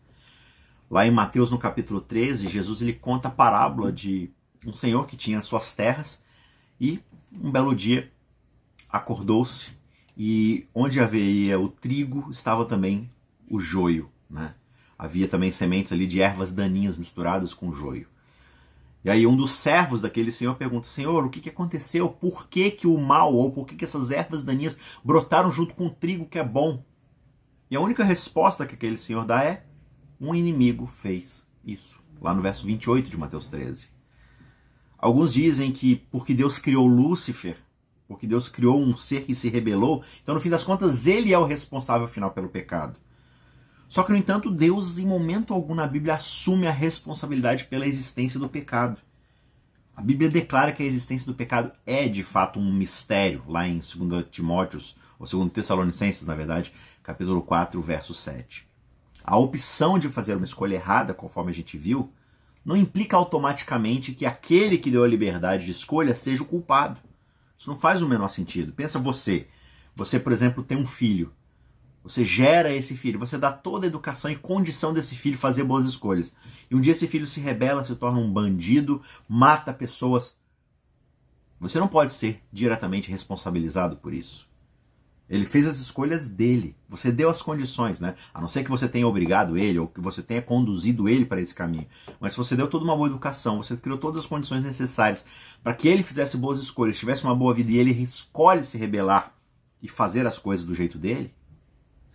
Lá 0.89 1.05
em 1.05 1.11
Mateus, 1.11 1.51
no 1.51 1.57
capítulo 1.57 1.99
13, 1.99 2.47
Jesus 2.47 2.81
ele 2.81 2.93
conta 2.93 3.27
a 3.27 3.31
parábola 3.31 3.91
de 3.91 4.31
um 4.65 4.73
senhor 4.73 5.05
que 5.05 5.17
tinha 5.17 5.41
suas 5.41 5.75
terras 5.75 6.21
e 6.79 7.01
um 7.31 7.51
belo 7.51 7.75
dia 7.75 8.09
acordou-se 8.89 9.71
e 10.17 10.65
onde 10.73 10.99
haveria 11.01 11.59
o 11.59 11.67
trigo 11.67 12.31
estava 12.31 12.65
também 12.65 13.09
o 13.49 13.59
joio, 13.59 14.09
né? 14.29 14.55
Havia 14.97 15.27
também 15.27 15.51
sementes 15.51 15.91
ali 15.91 16.07
de 16.07 16.21
ervas 16.21 16.53
daninhas 16.53 16.97
misturadas 16.97 17.53
com 17.53 17.71
joio. 17.71 18.07
E 19.03 19.09
aí 19.09 19.27
um 19.27 19.37
dos 19.37 19.51
servos 19.51 20.01
daquele 20.01 20.31
senhor 20.31 20.55
pergunta, 20.55 20.87
Senhor, 20.87 21.23
o 21.23 21.29
que, 21.29 21.39
que 21.39 21.49
aconteceu? 21.49 22.09
Por 22.09 22.47
que, 22.47 22.71
que 22.71 22.87
o 22.87 22.97
mal, 22.97 23.33
ou 23.33 23.51
por 23.51 23.65
que, 23.65 23.75
que 23.75 23.85
essas 23.85 24.09
ervas 24.09 24.43
daninhas 24.43 24.77
brotaram 25.03 25.51
junto 25.51 25.75
com 25.75 25.85
o 25.85 25.91
trigo 25.91 26.25
que 26.25 26.39
é 26.39 26.43
bom? 26.43 26.83
E 27.69 27.75
a 27.75 27.79
única 27.79 28.03
resposta 28.03 28.65
que 28.65 28.73
aquele 28.73 28.97
senhor 28.97 29.23
dá 29.23 29.43
é, 29.43 29.66
um 30.19 30.33
inimigo 30.33 30.87
fez 30.87 31.45
isso. 31.63 31.99
Lá 32.21 32.33
no 32.33 32.41
verso 32.41 32.65
28 32.65 33.09
de 33.09 33.17
Mateus 33.17 33.47
13. 33.47 33.89
Alguns 34.97 35.33
dizem 35.33 35.71
que 35.71 35.95
porque 35.95 36.33
Deus 36.33 36.57
criou 36.57 36.87
Lúcifer, 36.87 37.57
porque 38.07 38.25
Deus 38.25 38.49
criou 38.49 38.81
um 38.81 38.97
ser 38.97 39.25
que 39.25 39.35
se 39.35 39.49
rebelou, 39.49 40.03
então 40.23 40.33
no 40.33 40.41
fim 40.41 40.49
das 40.49 40.63
contas 40.63 41.05
ele 41.05 41.33
é 41.33 41.37
o 41.37 41.45
responsável 41.45 42.07
final 42.07 42.31
pelo 42.31 42.49
pecado. 42.49 42.97
Só 43.87 44.03
que, 44.03 44.11
no 44.11 44.17
entanto, 44.17 44.51
Deus, 44.51 44.97
em 44.97 45.05
momento 45.05 45.53
algum 45.53 45.73
na 45.73 45.87
Bíblia, 45.87 46.15
assume 46.15 46.67
a 46.67 46.71
responsabilidade 46.71 47.65
pela 47.65 47.87
existência 47.87 48.39
do 48.39 48.49
pecado. 48.49 48.99
A 49.95 50.01
Bíblia 50.01 50.29
declara 50.29 50.73
que 50.73 50.83
a 50.83 50.85
existência 50.85 51.25
do 51.25 51.33
pecado 51.33 51.71
é 51.85 52.07
de 52.07 52.21
fato 52.21 52.59
um 52.59 52.73
mistério, 52.73 53.43
lá 53.47 53.67
em 53.67 53.79
2 53.79 54.25
Timóteos, 54.29 54.95
ou 55.17 55.25
2 55.25 55.51
Tessalonicenses, 55.51 56.27
na 56.27 56.35
verdade, 56.35 56.73
capítulo 57.01 57.41
4, 57.41 57.81
verso 57.81 58.13
7. 58.13 58.66
A 59.27 59.35
opção 59.35 59.99
de 59.99 60.07
fazer 60.07 60.35
uma 60.35 60.45
escolha 60.45 60.75
errada, 60.75 61.13
conforme 61.13 61.51
a 61.51 61.53
gente 61.53 61.77
viu, 61.77 62.13
não 62.63 62.77
implica 62.77 63.17
automaticamente 63.17 64.13
que 64.13 64.25
aquele 64.25 64.77
que 64.77 64.89
deu 64.89 65.03
a 65.03 65.07
liberdade 65.07 65.65
de 65.65 65.71
escolha 65.71 66.15
seja 66.15 66.43
o 66.43 66.45
culpado. 66.45 67.01
Isso 67.59 67.69
não 67.69 67.77
faz 67.77 68.01
o 68.01 68.07
menor 68.07 68.29
sentido. 68.29 68.71
Pensa 68.71 68.97
você. 68.97 69.49
Você, 69.97 70.17
por 70.17 70.31
exemplo, 70.31 70.63
tem 70.63 70.77
um 70.77 70.87
filho. 70.87 71.33
Você 72.03 72.23
gera 72.23 72.73
esse 72.73 72.95
filho, 72.95 73.19
você 73.19 73.37
dá 73.37 73.51
toda 73.51 73.85
a 73.85 73.89
educação 73.89 74.31
e 74.31 74.35
condição 74.37 74.93
desse 74.93 75.13
filho 75.13 75.37
fazer 75.37 75.65
boas 75.65 75.85
escolhas. 75.85 76.33
E 76.71 76.75
um 76.75 76.79
dia 76.79 76.93
esse 76.93 77.05
filho 77.05 77.27
se 77.27 77.41
rebela, 77.41 77.83
se 77.83 77.93
torna 77.97 78.19
um 78.19 78.31
bandido, 78.31 79.01
mata 79.27 79.73
pessoas. 79.73 80.37
Você 81.59 81.77
não 81.81 81.89
pode 81.89 82.13
ser 82.13 82.41
diretamente 82.49 83.11
responsabilizado 83.11 83.97
por 83.97 84.13
isso. 84.13 84.46
Ele 85.29 85.45
fez 85.45 85.67
as 85.67 85.77
escolhas 85.77 86.29
dele. 86.29 86.75
Você 86.87 87.11
deu 87.11 87.29
as 87.29 87.41
condições, 87.41 87.99
né? 87.99 88.15
A 88.33 88.39
não 88.39 88.47
ser 88.47 88.63
que 88.63 88.69
você 88.69 88.87
tenha 88.87 89.07
obrigado 89.07 89.57
ele 89.57 89.79
ou 89.79 89.87
que 89.87 89.99
você 89.99 90.21
tenha 90.21 90.41
conduzido 90.41 91.09
ele 91.09 91.25
para 91.25 91.41
esse 91.41 91.53
caminho. 91.53 91.85
Mas 92.19 92.31
se 92.31 92.37
você 92.37 92.55
deu 92.55 92.67
toda 92.67 92.85
uma 92.85 92.95
boa 92.95 93.09
educação, 93.09 93.61
você 93.61 93.75
criou 93.75 93.97
todas 93.97 94.21
as 94.21 94.27
condições 94.27 94.63
necessárias 94.63 95.25
para 95.61 95.73
que 95.73 95.87
ele 95.87 96.03
fizesse 96.03 96.37
boas 96.37 96.59
escolhas, 96.59 96.97
tivesse 96.97 97.25
uma 97.25 97.35
boa 97.35 97.53
vida 97.53 97.71
e 97.71 97.77
ele 97.77 97.91
escolhe 98.01 98.63
se 98.63 98.77
rebelar 98.77 99.33
e 99.81 99.87
fazer 99.87 100.25
as 100.25 100.39
coisas 100.39 100.65
do 100.65 100.73
jeito 100.73 100.97
dele, 100.97 101.33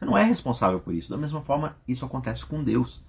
você 0.03 0.07
não 0.07 0.19
é 0.19 0.25
responsável 0.25 0.81
por 0.81 0.93
isso. 0.93 1.11
Da 1.11 1.17
mesma 1.17 1.43
forma, 1.43 1.77
isso 1.87 2.05
acontece 2.05 2.45
com 2.45 2.65
Deus. 2.65 3.01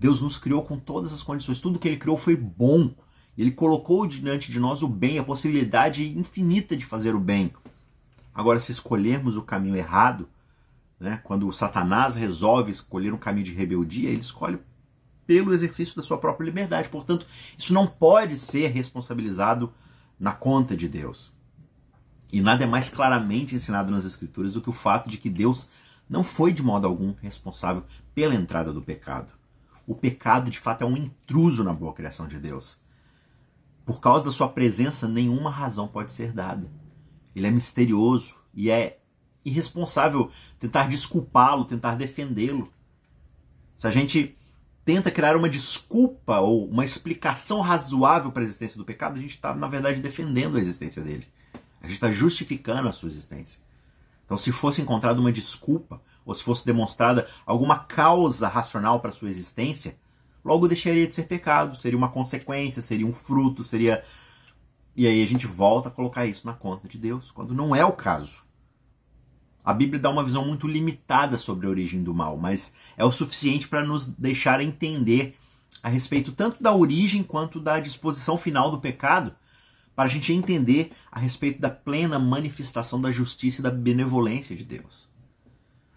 Deus 0.00 0.20
nos 0.20 0.36
criou 0.36 0.62
com 0.62 0.76
todas 0.76 1.12
as 1.12 1.22
condições. 1.22 1.60
Tudo 1.60 1.78
que 1.78 1.86
ele 1.86 1.96
criou 1.96 2.16
foi 2.16 2.34
bom. 2.34 2.92
Ele 3.38 3.52
colocou 3.52 4.04
diante 4.04 4.50
de 4.50 4.58
nós 4.58 4.82
o 4.82 4.88
bem, 4.88 5.18
a 5.18 5.24
possibilidade 5.24 6.06
infinita 6.18 6.76
de 6.76 6.84
fazer 6.84 7.14
o 7.14 7.20
bem. 7.20 7.52
Agora, 8.34 8.58
se 8.58 8.72
escolhermos 8.72 9.36
o 9.36 9.42
caminho 9.42 9.76
errado, 9.76 10.28
né, 10.98 11.20
quando 11.22 11.52
Satanás 11.52 12.16
resolve 12.16 12.72
escolher 12.72 13.12
um 13.12 13.18
caminho 13.18 13.46
de 13.46 13.54
rebeldia, 13.54 14.10
ele 14.10 14.20
escolhe 14.20 14.58
pelo 15.26 15.52
exercício 15.54 15.96
da 15.96 16.02
sua 16.02 16.18
própria 16.18 16.46
liberdade. 16.46 16.88
Portanto, 16.88 17.26
isso 17.56 17.72
não 17.72 17.86
pode 17.86 18.36
ser 18.36 18.68
responsabilizado 18.68 19.72
na 20.18 20.32
conta 20.32 20.76
de 20.76 20.88
Deus. 20.88 21.32
E 22.32 22.40
nada 22.40 22.64
é 22.64 22.66
mais 22.66 22.88
claramente 22.88 23.54
ensinado 23.54 23.92
nas 23.92 24.04
Escrituras 24.04 24.52
do 24.52 24.60
que 24.60 24.70
o 24.70 24.72
fato 24.72 25.08
de 25.08 25.18
que 25.18 25.30
Deus 25.30 25.68
não 26.08 26.22
foi 26.22 26.52
de 26.52 26.62
modo 26.62 26.86
algum 26.86 27.14
responsável 27.22 27.84
pela 28.14 28.34
entrada 28.34 28.72
do 28.72 28.82
pecado. 28.82 29.32
O 29.86 29.94
pecado, 29.94 30.50
de 30.50 30.58
fato, 30.58 30.82
é 30.82 30.86
um 30.86 30.96
intruso 30.96 31.62
na 31.62 31.72
boa 31.72 31.92
criação 31.92 32.26
de 32.26 32.38
Deus. 32.38 32.78
Por 33.84 34.00
causa 34.00 34.24
da 34.24 34.30
sua 34.30 34.48
presença, 34.48 35.06
nenhuma 35.06 35.50
razão 35.50 35.86
pode 35.86 36.12
ser 36.12 36.32
dada. 36.32 36.66
Ele 37.34 37.46
é 37.46 37.50
misterioso 37.50 38.36
e 38.54 38.70
é 38.70 38.98
irresponsável 39.44 40.30
tentar 40.58 40.88
desculpá-lo, 40.88 41.64
tentar 41.64 41.96
defendê-lo. 41.96 42.72
Se 43.76 43.86
a 43.86 43.90
gente 43.90 44.36
tenta 44.84 45.10
criar 45.10 45.36
uma 45.36 45.48
desculpa 45.48 46.38
ou 46.38 46.66
uma 46.66 46.84
explicação 46.84 47.60
razoável 47.60 48.30
para 48.30 48.42
a 48.42 48.44
existência 48.44 48.78
do 48.78 48.84
pecado, 48.84 49.18
a 49.18 49.20
gente 49.20 49.34
está, 49.34 49.54
na 49.54 49.66
verdade, 49.66 50.00
defendendo 50.00 50.56
a 50.56 50.60
existência 50.60 51.02
dele. 51.02 51.26
A 51.80 51.86
gente 51.86 51.96
está 51.96 52.10
justificando 52.12 52.88
a 52.88 52.92
sua 52.92 53.10
existência. 53.10 53.60
Então, 54.24 54.38
se 54.38 54.52
fosse 54.52 54.80
encontrada 54.80 55.20
uma 55.20 55.32
desculpa, 55.32 56.00
ou 56.24 56.34
se 56.34 56.42
fosse 56.42 56.64
demonstrada 56.64 57.28
alguma 57.44 57.80
causa 57.80 58.48
racional 58.48 59.00
para 59.00 59.12
sua 59.12 59.30
existência, 59.30 59.96
logo 60.44 60.66
deixaria 60.66 61.06
de 61.06 61.14
ser 61.14 61.24
pecado, 61.24 61.76
seria 61.76 61.98
uma 61.98 62.08
consequência, 62.08 62.80
seria 62.82 63.06
um 63.06 63.12
fruto, 63.12 63.62
seria. 63.62 64.02
E 64.96 65.06
aí 65.06 65.22
a 65.22 65.26
gente 65.26 65.46
volta 65.46 65.88
a 65.88 65.92
colocar 65.92 66.26
isso 66.26 66.46
na 66.46 66.52
conta 66.52 66.88
de 66.88 66.96
Deus, 66.98 67.30
quando 67.30 67.54
não 67.54 67.74
é 67.74 67.84
o 67.84 67.92
caso. 67.92 68.44
A 69.64 69.72
Bíblia 69.72 69.98
dá 69.98 70.10
uma 70.10 70.22
visão 70.22 70.44
muito 70.44 70.68
limitada 70.68 71.38
sobre 71.38 71.66
a 71.66 71.70
origem 71.70 72.02
do 72.02 72.14
mal, 72.14 72.36
mas 72.36 72.74
é 72.96 73.04
o 73.04 73.10
suficiente 73.10 73.66
para 73.66 73.84
nos 73.84 74.06
deixar 74.06 74.60
entender 74.60 75.36
a 75.82 75.88
respeito 75.88 76.32
tanto 76.32 76.62
da 76.62 76.72
origem 76.74 77.22
quanto 77.22 77.58
da 77.58 77.80
disposição 77.80 78.36
final 78.36 78.70
do 78.70 78.78
pecado 78.78 79.34
para 79.96 80.04
a 80.04 80.08
gente 80.08 80.32
entender 80.32 80.92
a 81.10 81.18
respeito 81.18 81.60
da 81.60 81.70
plena 81.70 82.18
manifestação 82.18 83.00
da 83.00 83.10
justiça 83.10 83.60
e 83.60 83.62
da 83.62 83.70
benevolência 83.70 84.54
de 84.54 84.64
Deus. 84.64 85.08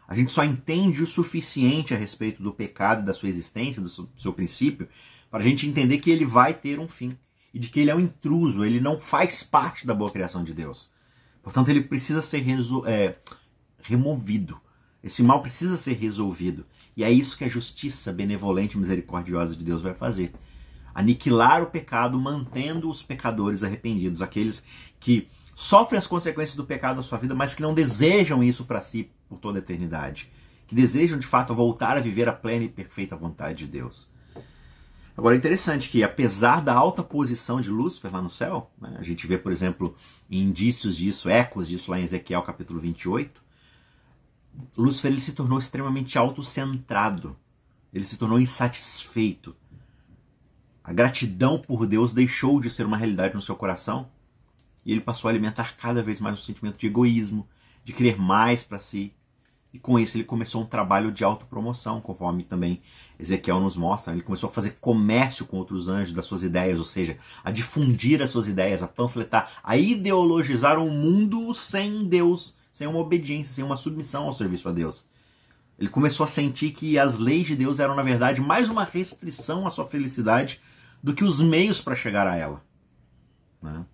A 0.08 0.16
gente 0.16 0.32
só 0.32 0.44
entende 0.44 1.04
o 1.04 1.08
suficiente 1.08 1.94
a 1.94 1.98
respeito 1.98 2.42
do 2.42 2.54
pecado 2.54 3.06
da 3.06 3.13
sua 3.13 3.27
existência, 3.27 3.82
do 3.82 3.89
seu, 3.89 4.06
do 4.06 4.22
seu 4.22 4.32
princípio, 4.32 4.88
para 5.30 5.42
a 5.42 5.44
gente 5.44 5.68
entender 5.68 5.98
que 5.98 6.10
ele 6.10 6.25
vai 6.25 6.54
ter 6.54 6.80
um 6.80 6.88
fim 6.88 7.18
e 7.54 7.60
de 7.60 7.70
que 7.70 7.80
ele 7.80 7.92
é 7.92 7.96
um 7.96 8.00
intruso, 8.00 8.63
ele 8.63 8.80
não 8.80 9.00
faz 9.00 9.44
parte 9.44 9.86
da 9.86 9.94
boa 9.94 10.12
criação 10.12 10.44
de 10.44 10.54
Deus. 10.54 10.89
Portanto, 11.42 11.70
ele 11.70 11.82
precisa 11.82 12.22
ser 12.22 12.44
é, 12.86 13.16
removido. 13.82 14.60
Esse 15.04 15.24
mal 15.24 15.42
precisa 15.42 15.77
ser 15.77 15.94
resolvido. 15.94 16.66
E 16.96 17.04
é 17.04 17.12
isso 17.12 17.38
que 17.38 17.44
a 17.44 17.50
justiça 17.50 18.12
benevolente 18.12 18.75
e 18.75 18.80
misericordiosa 18.80 19.56
de 19.56 19.63
Deus 19.63 19.82
vai 19.82 19.94
fazer 19.94 20.34
aniquilar 20.98 21.62
o 21.62 21.68
pecado, 21.68 22.20
mantendo 22.20 22.89
os 22.89 23.04
pecadores 23.04 23.63
arrependidos, 23.63 24.20
aqueles 24.20 24.63
que 25.00 25.27
sofrem 25.56 26.00
as 26.00 26.08
consequências 26.08 26.56
do 26.56 26.66
pecado 26.66 26.96
na 26.96 27.04
sua 27.04 27.20
vida, 27.20 27.36
mas 27.36 27.54
que 27.54 27.62
não 27.62 27.75
desejam 27.75 28.44
isso 28.44 28.66
para 28.66 28.82
si 28.82 29.12
por 29.30 29.38
toda 29.38 29.60
a 29.60 29.62
eternidade. 29.62 30.27
que 30.66 30.75
desejam 30.75 31.18
de 31.18 31.25
fato 31.25 31.56
voltar 31.56 31.96
a 31.96 32.01
viver 32.01 32.27
a 32.27 32.34
plena 32.34 32.66
e 32.66 32.68
perfeita 32.68 33.16
vontade 33.16 33.60
de 33.60 33.68
Deus. 33.68 34.10
Agora 35.17 35.33
é 35.33 35.38
interessante 35.39 35.89
que, 35.89 36.03
apesar 36.03 36.62
da 36.62 36.75
alta 36.75 37.01
posição 37.01 37.59
de 37.59 37.71
Lúcifer 37.71 38.13
lá 38.13 38.21
no 38.21 38.29
céu, 38.29 38.71
né, 38.79 38.97
a 39.00 39.03
gente 39.03 39.25
vê, 39.25 39.36
por 39.36 39.51
exemplo, 39.51 39.95
indícios 40.29 40.95
disso, 40.95 41.27
ecos 41.27 41.67
disso 41.67 41.89
lá 41.89 42.00
em 42.00 42.03
Ezequiel 42.03 42.43
capítulo 42.43 42.79
28, 42.79 43.41
Lúcifer 44.77 45.12
ele 45.12 45.19
se 45.19 45.33
tornou 45.33 45.57
extremamente 45.57 46.19
autocentrado, 46.19 47.36
ele 47.91 48.05
se 48.05 48.15
tornou 48.15 48.39
insatisfeito. 48.39 49.55
A 50.83 50.93
gratidão 50.93 51.57
por 51.57 51.88
Deus 51.88 52.13
deixou 52.13 52.62
de 52.62 52.69
ser 52.69 52.86
uma 52.86 52.95
realidade 52.95 53.33
no 53.33 53.41
seu 53.41 53.55
coração 53.55 54.12
e 54.86 54.91
ele 54.91 55.01
passou 55.01 55.29
a 55.29 55.31
alimentar 55.31 55.77
cada 55.77 56.03
vez 56.03 56.21
mais 56.21 56.39
o 56.39 56.43
sentimento 56.43 56.77
de 56.77 56.86
egoísmo, 56.86 57.50
de 57.83 57.91
querer 57.91 58.19
mais 58.19 58.63
para 58.63 58.77
si, 58.77 59.13
e 59.74 59.79
com 59.79 60.00
isso 60.00 60.17
ele 60.17 60.24
começou 60.24 60.62
um 60.62 60.65
trabalho 60.65 61.12
de 61.12 61.24
autopromoção, 61.24 62.00
conforme 62.00 62.43
também 62.43 62.81
Ezequiel 63.19 63.59
nos 63.59 63.75
mostra. 63.75 64.13
Ele 64.13 64.21
começou 64.21 64.50
a 64.50 64.53
fazer 64.53 64.77
comércio 64.79 65.45
com 65.45 65.57
outros 65.57 65.88
anjos 65.88 66.13
das 66.13 66.25
suas 66.25 66.41
ideias, 66.41 66.79
ou 66.79 66.86
seja, 66.86 67.17
a 67.43 67.51
difundir 67.51 68.21
as 68.21 68.29
suas 68.29 68.47
ideias, 68.47 68.81
a 68.81 68.88
panfletar, 68.88 69.51
a 69.63 69.77
ideologizar 69.77 70.79
um 70.79 70.89
mundo 70.89 71.53
sem 71.53 72.07
Deus, 72.07 72.55
sem 72.71 72.88
uma 72.88 73.00
obediência, 73.00 73.53
sem 73.53 73.63
uma 73.63 73.77
submissão 73.77 74.24
ao 74.25 74.33
serviço 74.33 74.69
a 74.69 74.71
Deus. 74.71 75.05
Ele 75.77 75.89
começou 75.89 76.24
a 76.24 76.27
sentir 76.27 76.71
que 76.71 76.97
as 76.97 77.17
leis 77.17 77.45
de 77.45 77.55
Deus 77.55 77.79
eram, 77.79 77.93
na 77.93 78.01
verdade, 78.01 78.41
mais 78.41 78.69
uma 78.69 78.83
restrição 78.83 79.67
à 79.67 79.69
sua 79.69 79.86
felicidade 79.86 80.59
do 81.03 81.13
que 81.13 81.24
os 81.24 81.39
meios 81.39 81.79
para 81.79 81.95
chegar 81.95 82.25
a 82.25 82.36
ela. 82.36 82.63
Né? 83.62 83.86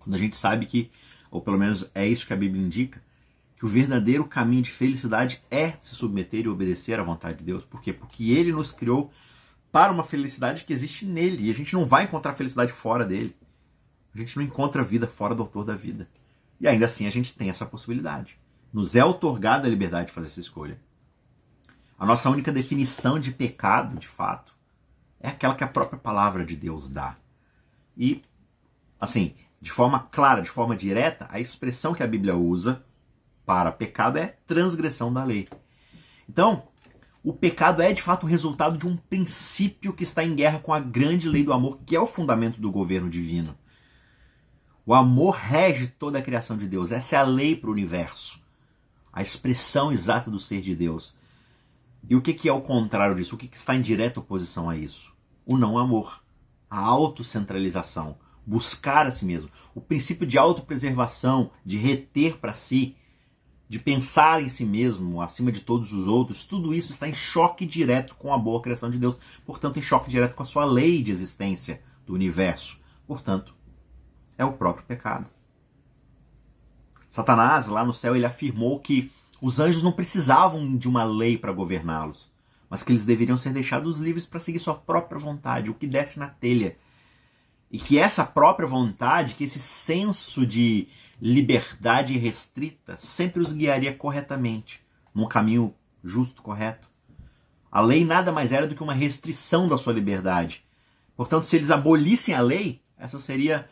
Quando 0.00 0.14
a 0.16 0.18
gente 0.18 0.36
sabe 0.36 0.66
que, 0.66 0.90
ou 1.30 1.40
pelo 1.40 1.58
menos 1.58 1.88
é 1.94 2.06
isso 2.06 2.26
que 2.26 2.32
a 2.32 2.36
Bíblia 2.36 2.64
indica, 2.64 3.00
que 3.60 3.66
o 3.66 3.68
verdadeiro 3.68 4.24
caminho 4.24 4.62
de 4.62 4.70
felicidade 4.70 5.42
é 5.50 5.72
se 5.82 5.94
submeter 5.94 6.46
e 6.46 6.48
obedecer 6.48 6.98
à 6.98 7.02
vontade 7.02 7.40
de 7.40 7.44
Deus. 7.44 7.62
Por 7.62 7.82
quê? 7.82 7.92
Porque 7.92 8.30
ele 8.32 8.52
nos 8.52 8.72
criou 8.72 9.12
para 9.70 9.92
uma 9.92 10.02
felicidade 10.02 10.64
que 10.64 10.72
existe 10.72 11.04
nele. 11.04 11.46
E 11.46 11.50
a 11.50 11.54
gente 11.54 11.74
não 11.74 11.84
vai 11.84 12.04
encontrar 12.04 12.32
felicidade 12.32 12.72
fora 12.72 13.04
dele. 13.04 13.36
A 14.14 14.18
gente 14.18 14.34
não 14.38 14.42
encontra 14.42 14.82
vida 14.82 15.06
fora 15.06 15.34
do 15.34 15.42
autor 15.42 15.62
da 15.62 15.74
vida. 15.74 16.08
E 16.58 16.66
ainda 16.66 16.86
assim 16.86 17.06
a 17.06 17.10
gente 17.10 17.34
tem 17.34 17.50
essa 17.50 17.66
possibilidade. 17.66 18.38
Nos 18.72 18.96
é 18.96 19.04
otorgada 19.04 19.66
a 19.66 19.70
liberdade 19.70 20.06
de 20.06 20.14
fazer 20.14 20.28
essa 20.28 20.40
escolha. 20.40 20.80
A 21.98 22.06
nossa 22.06 22.30
única 22.30 22.50
definição 22.50 23.20
de 23.20 23.30
pecado, 23.30 23.98
de 23.98 24.08
fato, 24.08 24.54
é 25.20 25.28
aquela 25.28 25.54
que 25.54 25.64
a 25.64 25.68
própria 25.68 25.98
palavra 25.98 26.46
de 26.46 26.56
Deus 26.56 26.88
dá. 26.88 27.14
E, 27.94 28.22
assim, 28.98 29.34
de 29.60 29.70
forma 29.70 30.08
clara, 30.10 30.40
de 30.40 30.48
forma 30.48 30.74
direta, 30.74 31.28
a 31.28 31.38
expressão 31.38 31.92
que 31.92 32.02
a 32.02 32.06
Bíblia 32.06 32.34
usa 32.34 32.82
para 33.50 33.72
pecado 33.72 34.16
é 34.16 34.36
transgressão 34.46 35.12
da 35.12 35.24
lei. 35.24 35.48
Então, 36.28 36.62
o 37.20 37.32
pecado 37.32 37.82
é 37.82 37.92
de 37.92 38.00
fato 38.00 38.22
o 38.22 38.28
resultado 38.28 38.78
de 38.78 38.86
um 38.86 38.96
princípio 38.96 39.92
que 39.92 40.04
está 40.04 40.22
em 40.22 40.36
guerra 40.36 40.60
com 40.60 40.72
a 40.72 40.78
grande 40.78 41.28
lei 41.28 41.42
do 41.42 41.52
amor, 41.52 41.80
que 41.84 41.96
é 41.96 42.00
o 42.00 42.06
fundamento 42.06 42.60
do 42.60 42.70
governo 42.70 43.10
divino. 43.10 43.58
O 44.86 44.94
amor 44.94 45.34
rege 45.34 45.88
toda 45.88 46.20
a 46.20 46.22
criação 46.22 46.56
de 46.56 46.68
Deus. 46.68 46.92
Essa 46.92 47.16
é 47.16 47.18
a 47.18 47.24
lei 47.24 47.56
para 47.56 47.68
o 47.68 47.72
universo. 47.72 48.40
A 49.12 49.20
expressão 49.20 49.90
exata 49.90 50.30
do 50.30 50.38
ser 50.38 50.60
de 50.60 50.76
Deus. 50.76 51.12
E 52.08 52.14
o 52.14 52.22
que, 52.22 52.48
é 52.48 52.52
o 52.52 52.60
contrário 52.60 53.16
disso? 53.16 53.34
O 53.34 53.38
que, 53.38 53.48
que 53.48 53.56
está 53.56 53.74
em 53.74 53.82
direta 53.82 54.20
oposição 54.20 54.70
a 54.70 54.76
isso? 54.76 55.12
O 55.44 55.58
não 55.58 55.76
amor. 55.76 56.22
A 56.70 56.78
autocentralização. 56.78 58.16
Buscar 58.46 59.08
a 59.08 59.10
si 59.10 59.24
mesmo. 59.24 59.50
O 59.74 59.80
princípio 59.80 60.24
de 60.24 60.38
autopreservação, 60.38 61.50
de 61.66 61.76
reter 61.78 62.36
para 62.36 62.54
si 62.54 62.94
de 63.70 63.78
pensar 63.78 64.42
em 64.42 64.48
si 64.48 64.64
mesmo 64.64 65.22
acima 65.22 65.52
de 65.52 65.60
todos 65.60 65.92
os 65.92 66.08
outros, 66.08 66.42
tudo 66.42 66.74
isso 66.74 66.92
está 66.92 67.08
em 67.08 67.14
choque 67.14 67.64
direto 67.64 68.16
com 68.16 68.34
a 68.34 68.36
boa 68.36 68.60
criação 68.60 68.90
de 68.90 68.98
Deus, 68.98 69.16
portanto, 69.46 69.78
em 69.78 69.82
choque 69.82 70.10
direto 70.10 70.34
com 70.34 70.42
a 70.42 70.46
sua 70.46 70.64
lei 70.64 71.00
de 71.04 71.12
existência 71.12 71.80
do 72.04 72.12
universo. 72.12 72.80
Portanto, 73.06 73.54
é 74.36 74.44
o 74.44 74.54
próprio 74.54 74.84
pecado. 74.84 75.24
Satanás, 77.08 77.68
lá 77.68 77.84
no 77.84 77.94
céu, 77.94 78.16
ele 78.16 78.26
afirmou 78.26 78.80
que 78.80 79.08
os 79.40 79.60
anjos 79.60 79.84
não 79.84 79.92
precisavam 79.92 80.76
de 80.76 80.88
uma 80.88 81.04
lei 81.04 81.38
para 81.38 81.52
governá-los, 81.52 82.28
mas 82.68 82.82
que 82.82 82.90
eles 82.90 83.06
deveriam 83.06 83.36
ser 83.36 83.52
deixados 83.52 84.00
livres 84.00 84.26
para 84.26 84.40
seguir 84.40 84.58
sua 84.58 84.74
própria 84.74 85.20
vontade, 85.20 85.70
o 85.70 85.74
que 85.74 85.86
desce 85.86 86.18
na 86.18 86.26
telha. 86.26 86.76
E 87.70 87.78
que 87.78 88.00
essa 88.00 88.24
própria 88.26 88.66
vontade, 88.66 89.34
que 89.34 89.44
esse 89.44 89.60
senso 89.60 90.44
de, 90.44 90.88
liberdade 91.20 92.16
restrita 92.16 92.96
sempre 92.96 93.42
os 93.42 93.52
guiaria 93.52 93.94
corretamente, 93.94 94.80
num 95.14 95.26
caminho 95.26 95.74
justo, 96.02 96.42
correto. 96.42 96.88
A 97.70 97.80
lei 97.80 98.04
nada 98.04 98.32
mais 98.32 98.52
era 98.52 98.66
do 98.66 98.74
que 98.74 98.82
uma 98.82 98.94
restrição 98.94 99.68
da 99.68 99.76
sua 99.76 99.92
liberdade. 99.92 100.64
Portanto, 101.16 101.44
se 101.44 101.56
eles 101.56 101.70
abolissem 101.70 102.34
a 102.34 102.40
lei, 102.40 102.80
essa 102.98 103.18
seria 103.18 103.68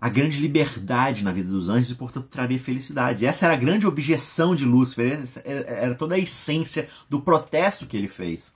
a 0.00 0.08
grande 0.08 0.38
liberdade 0.38 1.24
na 1.24 1.32
vida 1.32 1.50
dos 1.50 1.68
anjos 1.68 1.90
e, 1.90 1.94
portanto, 1.94 2.28
traria 2.28 2.58
felicidade. 2.58 3.26
Essa 3.26 3.46
era 3.46 3.54
a 3.54 3.58
grande 3.58 3.86
objeção 3.86 4.54
de 4.54 4.64
Lúcifer, 4.64 5.22
era 5.44 5.94
toda 5.94 6.14
a 6.14 6.18
essência 6.18 6.88
do 7.08 7.20
protesto 7.20 7.86
que 7.86 7.96
ele 7.96 8.08
fez. 8.08 8.54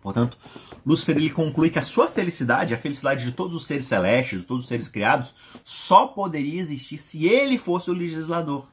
Portanto, 0.00 0.38
Lúcifer 0.86 1.16
ele 1.16 1.30
conclui 1.30 1.70
que 1.70 1.78
a 1.78 1.82
sua 1.82 2.08
felicidade, 2.08 2.72
a 2.72 2.78
felicidade 2.78 3.24
de 3.24 3.32
todos 3.32 3.56
os 3.56 3.66
seres 3.66 3.86
celestes, 3.86 4.40
de 4.40 4.46
todos 4.46 4.64
os 4.64 4.68
seres 4.68 4.88
criados, 4.88 5.34
só 5.64 6.06
poderia 6.06 6.60
existir 6.60 6.98
se 6.98 7.26
ele 7.26 7.58
fosse 7.58 7.90
o 7.90 7.94
legislador. 7.94 8.68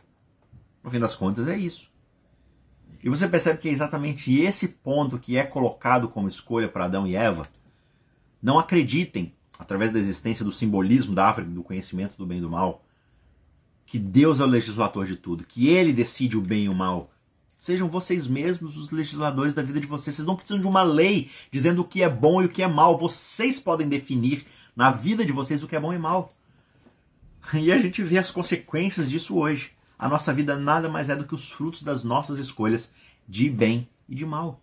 No 0.83 0.91
fim 0.91 0.99
das 0.99 1.15
contas, 1.15 1.47
é 1.47 1.57
isso. 1.57 1.89
E 3.03 3.09
você 3.09 3.27
percebe 3.27 3.59
que 3.59 3.69
é 3.69 3.71
exatamente 3.71 4.33
esse 4.39 4.67
ponto 4.67 5.19
que 5.19 5.37
é 5.37 5.43
colocado 5.43 6.07
como 6.07 6.27
escolha 6.27 6.67
para 6.67 6.85
Adão 6.85 7.05
e 7.05 7.15
Eva. 7.15 7.47
Não 8.41 8.59
acreditem, 8.59 9.33
através 9.57 9.91
da 9.91 9.99
existência 9.99 10.45
do 10.45 10.51
simbolismo 10.51 11.13
da 11.13 11.27
árvore 11.27 11.47
do 11.47 11.63
conhecimento 11.63 12.17
do 12.17 12.25
bem 12.25 12.37
e 12.37 12.41
do 12.41 12.49
mal, 12.49 12.83
que 13.85 13.99
Deus 13.99 14.39
é 14.39 14.43
o 14.43 14.47
legislador 14.47 15.05
de 15.05 15.15
tudo, 15.15 15.43
que 15.43 15.67
ele 15.69 15.93
decide 15.93 16.37
o 16.37 16.41
bem 16.41 16.65
e 16.65 16.69
o 16.69 16.73
mal, 16.73 17.11
Sejam 17.65 17.89
vocês 17.89 18.27
mesmos 18.27 18.77
os 18.77 18.91
legisladores 18.91 19.55
da 19.55 19.63
vida 19.63 19.79
de 19.79 19.87
vocês. 19.87 20.15
Vocês 20.15 20.27
não 20.27 20.35
precisam 20.35 20.61
de 20.61 20.67
uma 20.67 20.83
lei 20.83 21.31
dizendo 21.51 21.81
o 21.81 21.83
que 21.83 22.03
é 22.03 22.07
bom 22.07 22.39
e 22.39 22.45
o 22.45 22.49
que 22.49 22.61
é 22.61 22.67
mal. 22.67 22.95
Vocês 22.95 23.59
podem 23.59 23.89
definir 23.89 24.45
na 24.75 24.91
vida 24.91 25.25
de 25.25 25.31
vocês 25.31 25.63
o 25.63 25.67
que 25.67 25.75
é 25.75 25.79
bom 25.79 25.91
e 25.91 25.97
mal. 25.97 26.31
E 27.55 27.71
a 27.71 27.77
gente 27.79 28.03
vê 28.03 28.19
as 28.19 28.29
consequências 28.29 29.09
disso 29.09 29.35
hoje. 29.35 29.71
A 29.97 30.07
nossa 30.07 30.31
vida 30.31 30.55
nada 30.55 30.87
mais 30.87 31.09
é 31.09 31.15
do 31.15 31.23
que 31.23 31.33
os 31.33 31.49
frutos 31.49 31.81
das 31.81 32.03
nossas 32.03 32.37
escolhas 32.37 32.93
de 33.27 33.49
bem 33.49 33.89
e 34.07 34.13
de 34.13 34.27
mal. 34.27 34.61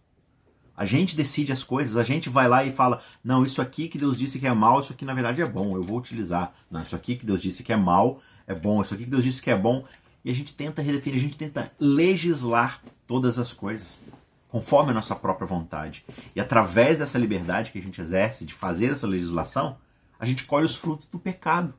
A 0.76 0.86
gente 0.86 1.16
decide 1.16 1.50
as 1.50 1.64
coisas, 1.64 1.96
a 1.96 2.04
gente 2.04 2.28
vai 2.28 2.46
lá 2.46 2.64
e 2.64 2.70
fala: 2.70 3.00
não, 3.22 3.44
isso 3.44 3.60
aqui 3.60 3.88
que 3.88 3.98
Deus 3.98 4.16
disse 4.16 4.38
que 4.38 4.46
é 4.46 4.54
mal, 4.54 4.78
isso 4.78 4.92
aqui 4.92 5.04
na 5.04 5.14
verdade 5.14 5.42
é 5.42 5.46
bom, 5.46 5.76
eu 5.76 5.82
vou 5.82 5.98
utilizar. 5.98 6.54
Não, 6.70 6.82
isso 6.82 6.94
aqui 6.94 7.16
que 7.16 7.26
Deus 7.26 7.42
disse 7.42 7.64
que 7.64 7.72
é 7.72 7.76
mal 7.76 8.20
é 8.46 8.54
bom, 8.54 8.82
isso 8.82 8.94
aqui 8.94 9.04
que 9.04 9.10
Deus 9.10 9.24
disse 9.24 9.40
que 9.40 9.50
é 9.50 9.56
bom, 9.56 9.84
e 10.24 10.30
a 10.30 10.34
gente 10.34 10.54
tenta 10.54 10.82
redefinir, 10.82 11.18
a 11.18 11.22
gente 11.22 11.36
tenta 11.36 11.72
legislar 11.78 12.82
todas 13.06 13.38
as 13.38 13.52
coisas 13.52 14.00
conforme 14.48 14.90
a 14.90 14.94
nossa 14.94 15.16
própria 15.16 15.46
vontade. 15.46 16.04
E 16.36 16.40
através 16.40 16.98
dessa 16.98 17.18
liberdade 17.18 17.72
que 17.72 17.78
a 17.78 17.82
gente 17.82 18.00
exerce 18.00 18.44
de 18.44 18.52
fazer 18.52 18.92
essa 18.92 19.06
legislação, 19.06 19.78
a 20.18 20.26
gente 20.26 20.44
colhe 20.44 20.66
os 20.66 20.76
frutos 20.76 21.06
do 21.06 21.18
pecado. 21.18 21.74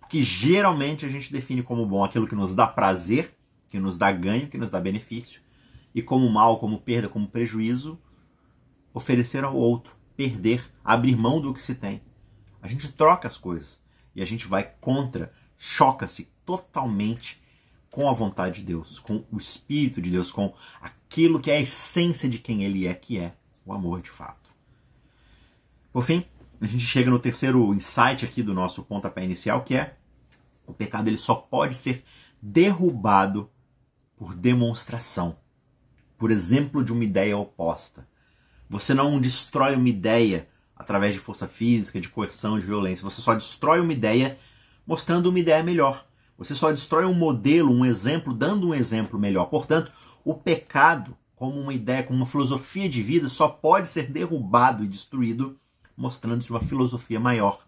Porque 0.00 0.22
geralmente 0.22 1.04
a 1.04 1.08
gente 1.08 1.30
define 1.30 1.62
como 1.62 1.84
bom 1.84 2.02
aquilo 2.02 2.26
que 2.26 2.34
nos 2.34 2.54
dá 2.54 2.66
prazer, 2.66 3.36
que 3.68 3.78
nos 3.78 3.98
dá 3.98 4.10
ganho, 4.10 4.48
que 4.48 4.56
nos 4.56 4.70
dá 4.70 4.80
benefício, 4.80 5.42
e 5.94 6.00
como 6.00 6.28
mal, 6.30 6.58
como 6.58 6.80
perda, 6.80 7.08
como 7.08 7.28
prejuízo, 7.28 7.98
oferecer 8.94 9.44
ao 9.44 9.54
outro, 9.54 9.94
perder, 10.16 10.64
abrir 10.82 11.16
mão 11.16 11.40
do 11.40 11.52
que 11.52 11.60
se 11.60 11.74
tem. 11.74 12.00
A 12.62 12.66
gente 12.66 12.90
troca 12.90 13.28
as 13.28 13.36
coisas 13.36 13.78
e 14.16 14.22
a 14.22 14.26
gente 14.26 14.46
vai 14.46 14.72
contra, 14.80 15.32
choca-se 15.58 16.30
totalmente 16.46 17.43
com 17.94 18.10
a 18.10 18.12
vontade 18.12 18.60
de 18.60 18.66
Deus, 18.66 18.98
com 18.98 19.24
o 19.30 19.38
Espírito 19.38 20.02
de 20.02 20.10
Deus, 20.10 20.32
com 20.32 20.52
aquilo 20.82 21.38
que 21.38 21.48
é 21.48 21.58
a 21.58 21.60
essência 21.60 22.28
de 22.28 22.40
quem 22.40 22.64
Ele 22.64 22.88
é, 22.88 22.92
que 22.92 23.20
é 23.20 23.34
o 23.64 23.72
amor 23.72 24.02
de 24.02 24.10
fato. 24.10 24.50
Por 25.92 26.02
fim, 26.02 26.24
a 26.60 26.66
gente 26.66 26.84
chega 26.84 27.08
no 27.08 27.20
terceiro 27.20 27.72
insight 27.72 28.24
aqui 28.24 28.42
do 28.42 28.52
nosso 28.52 28.82
pontapé 28.82 29.24
inicial, 29.24 29.62
que 29.62 29.76
é 29.76 29.94
o 30.66 30.72
pecado 30.72 31.06
ele 31.06 31.16
só 31.16 31.36
pode 31.36 31.76
ser 31.76 32.02
derrubado 32.42 33.48
por 34.16 34.34
demonstração, 34.34 35.36
por 36.18 36.32
exemplo 36.32 36.82
de 36.82 36.92
uma 36.92 37.04
ideia 37.04 37.38
oposta. 37.38 38.08
Você 38.68 38.92
não 38.92 39.20
destrói 39.20 39.76
uma 39.76 39.88
ideia 39.88 40.48
através 40.74 41.14
de 41.14 41.20
força 41.20 41.46
física, 41.46 42.00
de 42.00 42.08
coerção, 42.08 42.58
de 42.58 42.66
violência. 42.66 43.08
Você 43.08 43.22
só 43.22 43.34
destrói 43.34 43.78
uma 43.78 43.92
ideia 43.92 44.36
mostrando 44.84 45.28
uma 45.28 45.38
ideia 45.38 45.62
melhor. 45.62 46.04
Você 46.36 46.54
só 46.54 46.72
destrói 46.72 47.04
um 47.04 47.14
modelo, 47.14 47.72
um 47.72 47.84
exemplo, 47.84 48.34
dando 48.34 48.68
um 48.68 48.74
exemplo 48.74 49.18
melhor. 49.18 49.46
Portanto, 49.46 49.92
o 50.24 50.34
pecado, 50.34 51.16
como 51.36 51.60
uma 51.60 51.72
ideia, 51.72 52.02
como 52.02 52.18
uma 52.18 52.26
filosofia 52.26 52.88
de 52.88 53.02
vida, 53.02 53.28
só 53.28 53.48
pode 53.48 53.88
ser 53.88 54.10
derrubado 54.10 54.84
e 54.84 54.88
destruído 54.88 55.58
mostrando-se 55.96 56.50
uma 56.50 56.60
filosofia 56.60 57.20
maior, 57.20 57.64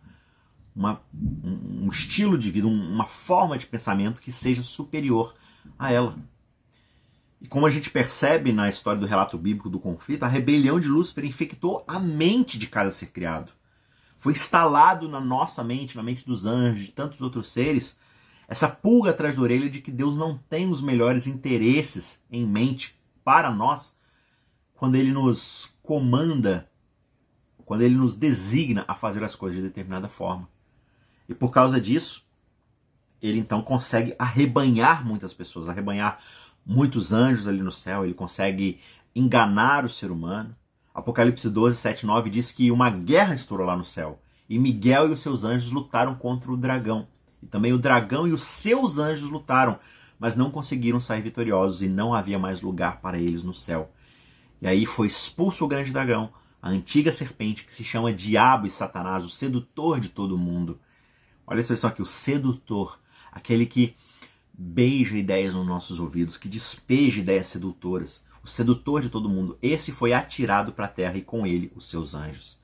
uma, 0.74 1.00
um 1.14 1.88
estilo 1.88 2.36
de 2.36 2.50
vida, 2.50 2.66
uma 2.66 3.06
forma 3.06 3.56
de 3.56 3.66
pensamento 3.66 4.20
que 4.20 4.32
seja 4.32 4.62
superior 4.62 5.34
a 5.78 5.92
ela. 5.92 6.16
E 7.40 7.46
como 7.46 7.66
a 7.66 7.70
gente 7.70 7.90
percebe 7.90 8.52
na 8.52 8.68
história 8.68 9.00
do 9.00 9.06
relato 9.06 9.38
bíblico 9.38 9.70
do 9.70 9.78
conflito, 9.78 10.24
a 10.24 10.28
rebelião 10.28 10.80
de 10.80 10.88
Lúcifer 10.88 11.24
infectou 11.24 11.84
a 11.86 11.98
mente 11.98 12.58
de 12.58 12.66
cada 12.66 12.90
ser 12.90 13.06
criado. 13.06 13.52
Foi 14.18 14.32
instalado 14.32 15.08
na 15.08 15.20
nossa 15.20 15.62
mente, 15.62 15.96
na 15.96 16.02
mente 16.02 16.26
dos 16.26 16.46
anjos, 16.46 16.86
de 16.86 16.92
tantos 16.92 17.20
outros 17.20 17.48
seres, 17.50 17.96
essa 18.48 18.68
pulga 18.68 19.10
atrás 19.10 19.36
da 19.36 19.42
orelha 19.42 19.68
de 19.68 19.80
que 19.80 19.90
Deus 19.90 20.16
não 20.16 20.38
tem 20.38 20.70
os 20.70 20.80
melhores 20.80 21.26
interesses 21.26 22.22
em 22.30 22.46
mente 22.46 22.98
para 23.24 23.50
nós 23.50 23.96
quando 24.74 24.94
ele 24.94 25.10
nos 25.10 25.74
comanda, 25.82 26.70
quando 27.64 27.82
ele 27.82 27.94
nos 27.94 28.14
designa 28.14 28.84
a 28.86 28.94
fazer 28.94 29.24
as 29.24 29.34
coisas 29.34 29.60
de 29.60 29.66
determinada 29.66 30.08
forma. 30.08 30.48
E 31.28 31.34
por 31.34 31.50
causa 31.50 31.80
disso, 31.80 32.24
ele 33.20 33.38
então 33.38 33.62
consegue 33.62 34.14
arrebanhar 34.18 35.04
muitas 35.04 35.32
pessoas, 35.32 35.68
arrebanhar 35.68 36.20
muitos 36.64 37.12
anjos 37.12 37.48
ali 37.48 37.62
no 37.62 37.72
céu, 37.72 38.04
ele 38.04 38.14
consegue 38.14 38.80
enganar 39.14 39.84
o 39.84 39.88
ser 39.88 40.10
humano. 40.10 40.54
Apocalipse 40.94 41.48
12, 41.48 41.76
7, 41.76 42.06
9 42.06 42.30
diz 42.30 42.52
que 42.52 42.70
uma 42.70 42.90
guerra 42.90 43.34
estourou 43.34 43.66
lá 43.66 43.76
no 43.76 43.84
céu. 43.84 44.20
E 44.48 44.58
Miguel 44.58 45.08
e 45.08 45.12
os 45.12 45.20
seus 45.20 45.42
anjos 45.42 45.70
lutaram 45.72 46.14
contra 46.14 46.52
o 46.52 46.56
dragão. 46.56 47.08
E 47.46 47.48
também 47.48 47.72
o 47.72 47.78
dragão 47.78 48.26
e 48.26 48.32
os 48.32 48.42
seus 48.42 48.98
anjos 48.98 49.30
lutaram, 49.30 49.78
mas 50.18 50.34
não 50.34 50.50
conseguiram 50.50 50.98
sair 50.98 51.22
vitoriosos 51.22 51.80
e 51.80 51.86
não 51.86 52.12
havia 52.12 52.40
mais 52.40 52.60
lugar 52.60 53.00
para 53.00 53.20
eles 53.20 53.44
no 53.44 53.54
céu. 53.54 53.92
E 54.60 54.66
aí 54.66 54.84
foi 54.84 55.06
expulso 55.06 55.64
o 55.64 55.68
grande 55.68 55.92
dragão, 55.92 56.32
a 56.60 56.68
antiga 56.68 57.12
serpente 57.12 57.64
que 57.64 57.72
se 57.72 57.84
chama 57.84 58.12
Diabo 58.12 58.66
e 58.66 58.70
Satanás, 58.72 59.24
o 59.24 59.30
sedutor 59.30 60.00
de 60.00 60.08
todo 60.08 60.36
mundo. 60.36 60.80
Olha 61.46 61.58
a 61.58 61.60
expressão 61.60 61.88
aqui, 61.88 62.02
o 62.02 62.06
sedutor, 62.06 62.98
aquele 63.30 63.64
que 63.64 63.94
beija 64.52 65.16
ideias 65.16 65.54
nos 65.54 65.64
nossos 65.64 66.00
ouvidos, 66.00 66.36
que 66.36 66.48
despeja 66.48 67.20
ideias 67.20 67.46
sedutoras, 67.46 68.24
o 68.42 68.48
sedutor 68.48 69.02
de 69.02 69.08
todo 69.08 69.28
mundo. 69.28 69.56
Esse 69.62 69.92
foi 69.92 70.12
atirado 70.12 70.72
para 70.72 70.86
a 70.86 70.88
terra 70.88 71.16
e 71.16 71.22
com 71.22 71.46
ele 71.46 71.72
os 71.76 71.88
seus 71.88 72.12
anjos. 72.12 72.58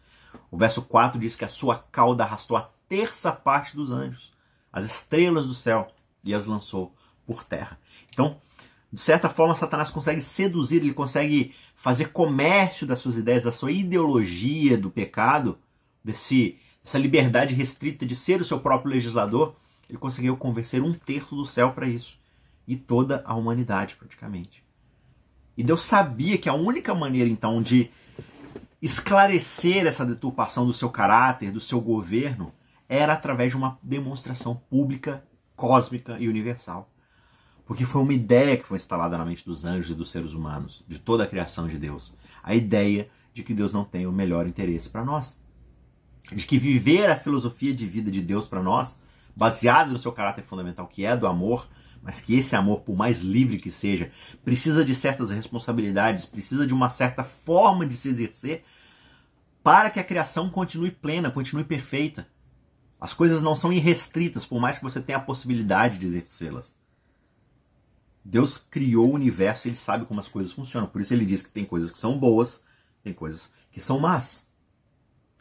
O 0.51 0.57
verso 0.57 0.83
4 0.83 1.21
diz 1.21 1.37
que 1.37 1.45
a 1.45 1.49
sua 1.49 1.79
cauda 1.79 2.25
arrastou 2.25 2.57
a 2.57 2.69
terça 2.89 3.31
parte 3.31 3.77
dos 3.77 3.93
anjos, 3.93 4.32
as 4.73 4.85
estrelas 4.85 5.47
do 5.47 5.55
céu, 5.55 5.93
e 6.25 6.35
as 6.35 6.47
lançou 6.47 6.95
por 7.27 7.45
terra. 7.45 7.79
Então, 8.13 8.37
de 8.93 9.01
certa 9.01 9.29
forma, 9.29 9.55
Satanás 9.55 9.91
consegue 9.91 10.23
seduzir, 10.23 10.77
ele 10.77 10.95
consegue 10.95 11.55
fazer 11.75 12.11
comércio 12.11 12.87
das 12.87 12.99
suas 12.99 13.17
ideias, 13.17 13.43
da 13.43 13.53
sua 13.53 13.73
ideologia 13.73 14.77
do 14.77 14.91
pecado, 14.91 15.59
desse 16.05 16.59
essa 16.85 16.99
liberdade 16.99 17.55
restrita 17.55 18.05
de 18.05 18.17
ser 18.17 18.41
o 18.41 18.45
seu 18.45 18.59
próprio 18.59 18.91
legislador, 18.91 19.55
ele 19.89 19.99
conseguiu 19.99 20.37
convencer 20.37 20.83
um 20.83 20.93
terço 20.93 21.37
do 21.37 21.45
céu 21.45 21.73
para 21.73 21.87
isso. 21.87 22.19
E 22.67 22.77
toda 22.77 23.23
a 23.25 23.35
humanidade, 23.35 23.97
praticamente. 23.97 24.65
E 25.57 25.63
Deus 25.63 25.83
sabia 25.83 26.39
que 26.39 26.49
a 26.49 26.55
única 26.55 26.95
maneira, 26.95 27.29
então, 27.29 27.63
de 27.63 27.91
esclarecer 28.81 29.87
essa 29.87 30.05
deturpação 30.05 30.67
do 30.67 30.73
seu 30.73 30.91
caráter, 30.91 31.53
do 31.53 31.61
seu 31.61 31.81
governo, 31.81 32.53
era 32.93 33.13
através 33.13 33.51
de 33.51 33.57
uma 33.57 33.79
demonstração 33.83 34.55
pública, 34.55 35.25
cósmica 35.57 36.19
e 36.19 36.29
universal. 36.29 36.91
Porque 37.65 37.85
foi 37.85 38.03
uma 38.03 38.13
ideia 38.13 38.57
que 38.57 38.67
foi 38.67 38.77
instalada 38.77 39.17
na 39.17 39.25
mente 39.25 39.45
dos 39.45 39.65
anjos 39.65 39.91
e 39.91 39.95
dos 39.95 40.11
seres 40.11 40.33
humanos, 40.35 40.85
de 40.87 40.99
toda 40.99 41.25
a 41.25 41.27
criação 41.27 41.69
de 41.69 41.79
Deus. 41.79 42.15
A 42.43 42.55
ideia 42.55 43.09
de 43.33 43.43
que 43.43 43.55
Deus 43.55 43.73
não 43.73 43.85
tem 43.85 44.07
o 44.07 44.13
melhor 44.13 44.47
interesse 44.47 44.91
para 44.91 45.05
nós 45.05 45.41
de 46.31 46.47
que 46.47 46.59
viver 46.59 47.11
a 47.11 47.17
filosofia 47.17 47.75
de 47.75 47.87
vida 47.87 48.11
de 48.11 48.21
Deus 48.21 48.47
para 48.47 48.63
nós, 48.63 48.99
baseada 49.35 49.93
no 49.93 49.99
seu 49.99 50.13
caráter 50.13 50.45
fundamental, 50.45 50.87
que 50.87 51.05
é 51.05 51.17
do 51.17 51.27
amor, 51.27 51.69
mas 52.03 52.21
que 52.21 52.37
esse 52.39 52.55
amor, 52.55 52.81
por 52.81 52.97
mais 52.97 53.21
livre 53.21 53.59
que 53.59 53.71
seja, 53.71 54.11
precisa 54.45 54.85
de 54.85 54.95
certas 54.95 55.31
responsabilidades, 55.31 56.25
precisa 56.27 56.67
de 56.67 56.75
uma 56.75 56.89
certa 56.89 57.25
forma 57.25 57.87
de 57.87 57.97
se 57.97 58.09
exercer 58.09 58.65
para 59.63 59.91
que 59.91 60.01
a 60.01 60.05
criação 60.05 60.51
continue 60.51 60.91
plena, 60.91 61.31
continue 61.31 61.65
perfeita. 61.65 62.27
As 63.03 63.13
coisas 63.13 63.43
não 63.43 63.57
são 63.57 63.73
irrestritas, 63.73 64.47
por 64.47 64.61
mais 64.61 64.79
que 64.79 64.85
você 64.85 65.01
tenha 65.01 65.19
a 65.19 65.21
possibilidade 65.21 65.99
de 65.99 66.07
exercê-las. 66.07 66.73
Deus 68.25 68.59
criou 68.59 69.11
o 69.11 69.15
universo 69.15 69.67
e 69.67 69.71
ele 69.71 69.77
sabe 69.77 70.07
como 70.07 70.21
as 70.21 70.29
coisas 70.29 70.53
funcionam. 70.53 70.89
Por 70.89 71.01
isso 71.01 71.13
ele 71.13 71.27
diz 71.27 71.43
que 71.43 71.51
tem 71.51 71.65
coisas 71.65 71.91
que 71.91 71.99
são 71.99 72.17
boas, 72.17 72.63
tem 73.03 73.13
coisas 73.13 73.53
que 73.73 73.81
são 73.81 73.99
más. 73.99 74.47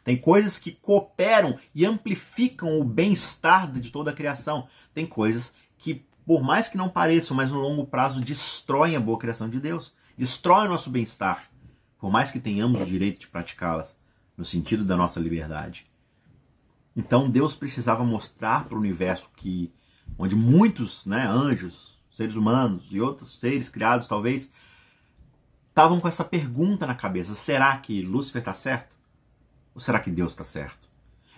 Tem 0.02 0.16
coisas 0.16 0.58
que 0.58 0.72
cooperam 0.72 1.56
e 1.72 1.86
amplificam 1.86 2.80
o 2.80 2.82
bem-estar 2.82 3.70
de 3.70 3.92
toda 3.92 4.10
a 4.10 4.14
criação. 4.14 4.66
Tem 4.92 5.06
coisas 5.06 5.54
que, 5.78 6.04
por 6.26 6.42
mais 6.42 6.68
que 6.68 6.76
não 6.76 6.88
pareçam, 6.88 7.36
mas 7.36 7.52
no 7.52 7.60
longo 7.60 7.86
prazo 7.86 8.20
destroem 8.20 8.96
a 8.96 9.00
boa 9.00 9.20
criação 9.20 9.48
de 9.48 9.60
Deus, 9.60 9.94
destroem 10.18 10.66
o 10.66 10.70
nosso 10.72 10.90
bem-estar, 10.90 11.48
por 11.96 12.10
mais 12.10 12.28
que 12.28 12.40
tenhamos 12.40 12.80
o 12.80 12.84
direito 12.84 13.20
de 13.20 13.28
praticá-las, 13.28 13.96
no 14.36 14.44
sentido 14.44 14.84
da 14.84 14.96
nossa 14.96 15.20
liberdade. 15.20 15.91
Então 16.96 17.30
Deus 17.30 17.54
precisava 17.54 18.04
mostrar 18.04 18.64
para 18.64 18.76
o 18.76 18.80
universo 18.80 19.30
que, 19.36 19.72
onde 20.18 20.36
muitos 20.36 21.06
né, 21.06 21.26
anjos, 21.26 21.98
seres 22.10 22.36
humanos 22.36 22.84
e 22.90 23.00
outros 23.00 23.38
seres 23.38 23.68
criados 23.68 24.06
talvez, 24.06 24.52
estavam 25.68 25.98
com 25.98 26.08
essa 26.08 26.24
pergunta 26.24 26.86
na 26.86 26.94
cabeça: 26.94 27.34
será 27.34 27.76
que 27.78 28.02
Lúcifer 28.02 28.40
está 28.40 28.54
certo? 28.54 28.94
Ou 29.74 29.80
será 29.80 29.98
que 29.98 30.10
Deus 30.10 30.32
está 30.32 30.44
certo? 30.44 30.88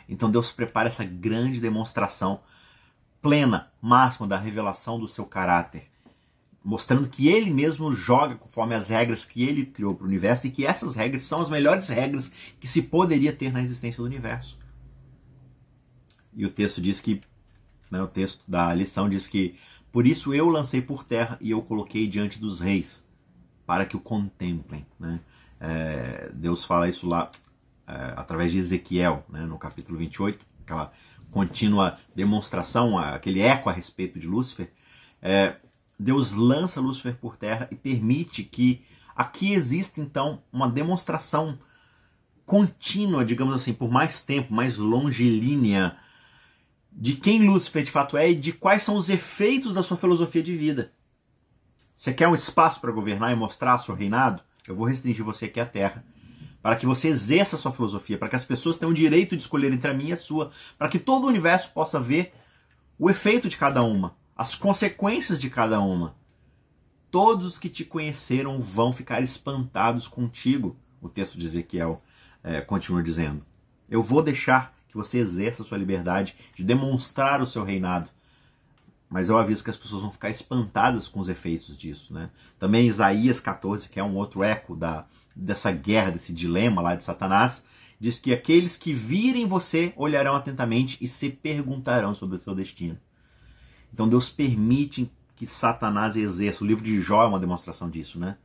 Então 0.08 0.30
Deus 0.30 0.52
prepara 0.52 0.88
essa 0.88 1.04
grande 1.04 1.60
demonstração 1.60 2.40
plena, 3.22 3.72
máxima 3.80 4.26
da 4.26 4.38
revelação 4.38 4.98
do 4.98 5.08
seu 5.08 5.24
caráter, 5.24 5.88
mostrando 6.62 7.08
que 7.08 7.28
ele 7.28 7.50
mesmo 7.50 7.92
joga 7.94 8.34
conforme 8.34 8.74
as 8.74 8.88
regras 8.88 9.24
que 9.24 9.42
ele 9.42 9.64
criou 9.64 9.94
para 9.94 10.04
o 10.04 10.08
universo 10.08 10.46
e 10.46 10.50
que 10.50 10.66
essas 10.66 10.94
regras 10.94 11.24
são 11.24 11.40
as 11.40 11.48
melhores 11.48 11.88
regras 11.88 12.30
que 12.60 12.68
se 12.68 12.82
poderia 12.82 13.32
ter 13.32 13.50
na 13.50 13.62
existência 13.62 14.02
do 14.02 14.06
universo. 14.06 14.58
E 16.36 16.44
o 16.44 16.50
texto 16.50 16.80
diz 16.80 17.00
que, 17.00 17.20
né, 17.90 18.02
o 18.02 18.06
texto 18.06 18.50
da 18.50 18.72
lição 18.74 19.08
diz 19.08 19.26
que 19.26 19.56
por 19.92 20.06
isso 20.06 20.34
eu 20.34 20.48
lancei 20.48 20.82
por 20.82 21.04
terra 21.04 21.38
e 21.40 21.50
eu 21.50 21.62
coloquei 21.62 22.06
diante 22.06 22.40
dos 22.40 22.60
reis 22.60 23.04
para 23.64 23.86
que 23.86 23.96
o 23.96 24.00
contemplem. 24.00 24.84
Né? 24.98 25.20
É, 25.60 26.30
Deus 26.34 26.64
fala 26.64 26.88
isso 26.88 27.08
lá 27.08 27.30
é, 27.86 28.14
através 28.16 28.52
de 28.52 28.58
Ezequiel, 28.58 29.24
né, 29.28 29.46
no 29.46 29.58
capítulo 29.58 29.98
28, 29.98 30.44
aquela 30.62 30.92
contínua 31.30 31.98
demonstração, 32.14 32.98
aquele 32.98 33.40
eco 33.40 33.68
a 33.68 33.72
respeito 33.72 34.18
de 34.18 34.26
Lúcifer, 34.26 34.70
é, 35.20 35.56
Deus 35.98 36.32
lança 36.32 36.80
Lúcifer 36.80 37.16
por 37.16 37.36
terra 37.36 37.68
e 37.70 37.76
permite 37.76 38.42
que 38.42 38.84
aqui 39.14 39.52
exista 39.52 40.00
então 40.00 40.42
uma 40.52 40.68
demonstração 40.68 41.58
contínua, 42.44 43.24
digamos 43.24 43.54
assim, 43.54 43.72
por 43.72 43.90
mais 43.90 44.22
tempo, 44.22 44.52
mais 44.52 44.76
longilínea, 44.76 45.96
de 46.94 47.14
quem 47.14 47.46
Lúcifer 47.46 47.82
de 47.82 47.90
fato 47.90 48.16
é 48.16 48.30
e 48.30 48.36
de 48.36 48.52
quais 48.52 48.82
são 48.82 48.96
os 48.96 49.10
efeitos 49.10 49.74
da 49.74 49.82
sua 49.82 49.96
filosofia 49.96 50.42
de 50.42 50.54
vida. 50.54 50.92
Você 51.96 52.12
quer 52.12 52.28
um 52.28 52.34
espaço 52.34 52.80
para 52.80 52.92
governar 52.92 53.32
e 53.32 53.36
mostrar 53.36 53.78
seu 53.78 53.94
reinado? 53.94 54.42
Eu 54.66 54.76
vou 54.76 54.86
restringir 54.86 55.24
você 55.24 55.46
aqui 55.46 55.60
à 55.60 55.66
terra 55.66 56.04
para 56.64 56.76
que 56.76 56.86
você 56.86 57.08
exerça 57.08 57.56
a 57.56 57.58
sua 57.58 57.72
filosofia, 57.72 58.16
para 58.16 58.26
que 58.26 58.36
as 58.36 58.44
pessoas 58.44 58.78
tenham 58.78 58.90
o 58.90 58.94
direito 58.94 59.36
de 59.36 59.42
escolher 59.42 59.70
entre 59.70 59.90
a 59.90 59.92
minha 59.92 60.10
e 60.10 60.12
a 60.14 60.16
sua, 60.16 60.50
para 60.78 60.88
que 60.88 60.98
todo 60.98 61.24
o 61.24 61.28
universo 61.28 61.70
possa 61.74 62.00
ver 62.00 62.32
o 62.98 63.10
efeito 63.10 63.50
de 63.50 63.58
cada 63.58 63.82
uma, 63.82 64.16
as 64.34 64.54
consequências 64.54 65.38
de 65.38 65.50
cada 65.50 65.78
uma. 65.80 66.16
Todos 67.10 67.44
os 67.44 67.58
que 67.58 67.68
te 67.68 67.84
conheceram 67.84 68.62
vão 68.62 68.94
ficar 68.94 69.22
espantados 69.22 70.08
contigo, 70.08 70.74
o 71.02 71.08
texto 71.10 71.36
de 71.36 71.44
Ezequiel 71.44 72.02
é, 72.42 72.62
continua 72.62 73.02
dizendo. 73.02 73.44
Eu 73.86 74.02
vou 74.02 74.22
deixar 74.22 74.73
que 74.94 74.98
você 74.98 75.18
exerça 75.18 75.62
a 75.62 75.66
sua 75.66 75.76
liberdade 75.76 76.36
de 76.54 76.62
demonstrar 76.62 77.42
o 77.42 77.46
seu 77.46 77.64
reinado. 77.64 78.08
Mas 79.10 79.28
eu 79.28 79.36
aviso 79.36 79.62
que 79.62 79.70
as 79.70 79.76
pessoas 79.76 80.02
vão 80.02 80.12
ficar 80.12 80.30
espantadas 80.30 81.08
com 81.08 81.18
os 81.18 81.28
efeitos 81.28 81.76
disso. 81.76 82.14
Né? 82.14 82.30
Também 82.58 82.86
Isaías 82.86 83.40
14, 83.40 83.88
que 83.88 83.98
é 83.98 84.04
um 84.04 84.14
outro 84.14 84.44
eco 84.44 84.76
da, 84.76 85.04
dessa 85.34 85.72
guerra, 85.72 86.12
desse 86.12 86.32
dilema 86.32 86.80
lá 86.80 86.94
de 86.94 87.02
Satanás, 87.02 87.64
diz 87.98 88.18
que 88.18 88.32
aqueles 88.32 88.76
que 88.76 88.92
virem 88.92 89.46
você 89.46 89.92
olharão 89.96 90.36
atentamente 90.36 90.96
e 91.02 91.08
se 91.08 91.28
perguntarão 91.28 92.14
sobre 92.14 92.36
o 92.36 92.40
seu 92.40 92.54
destino. 92.54 92.98
Então 93.92 94.08
Deus 94.08 94.30
permite 94.30 95.10
que 95.34 95.46
Satanás 95.46 96.16
exerça. 96.16 96.62
O 96.62 96.66
livro 96.66 96.84
de 96.84 97.00
Jó 97.00 97.24
é 97.24 97.26
uma 97.26 97.40
demonstração 97.40 97.90
disso, 97.90 98.18
né? 98.18 98.36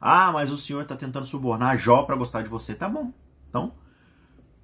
Ah, 0.00 0.32
mas 0.32 0.50
o 0.50 0.56
Senhor 0.56 0.82
está 0.82 0.96
tentando 0.96 1.26
subornar 1.26 1.76
Jó 1.76 2.02
para 2.02 2.16
gostar 2.16 2.42
de 2.42 2.48
você. 2.48 2.74
Tá 2.74 2.88
bom. 2.88 3.12
Então, 3.48 3.74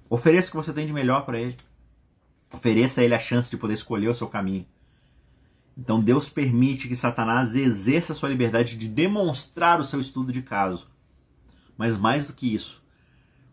ofereça 0.09 0.47
o 0.47 0.51
que 0.51 0.57
você 0.57 0.73
tem 0.73 0.87
de 0.87 0.93
melhor 0.93 1.25
para 1.25 1.39
ele. 1.39 1.57
Ofereça 2.53 3.01
a 3.01 3.03
ele 3.03 3.13
a 3.13 3.19
chance 3.19 3.49
de 3.49 3.57
poder 3.57 3.75
escolher 3.75 4.09
o 4.09 4.15
seu 4.15 4.27
caminho. 4.27 4.65
Então 5.77 6.01
Deus 6.01 6.29
permite 6.29 6.87
que 6.87 6.95
Satanás 6.95 7.55
exerça 7.55 8.13
a 8.13 8.15
sua 8.15 8.29
liberdade 8.29 8.77
de 8.77 8.87
demonstrar 8.87 9.79
o 9.79 9.85
seu 9.85 10.01
estudo 10.01 10.33
de 10.33 10.41
caso 10.41 10.87
mas 11.79 11.97
mais 11.97 12.27
do 12.27 12.33
que 12.33 12.53
isso, 12.53 12.83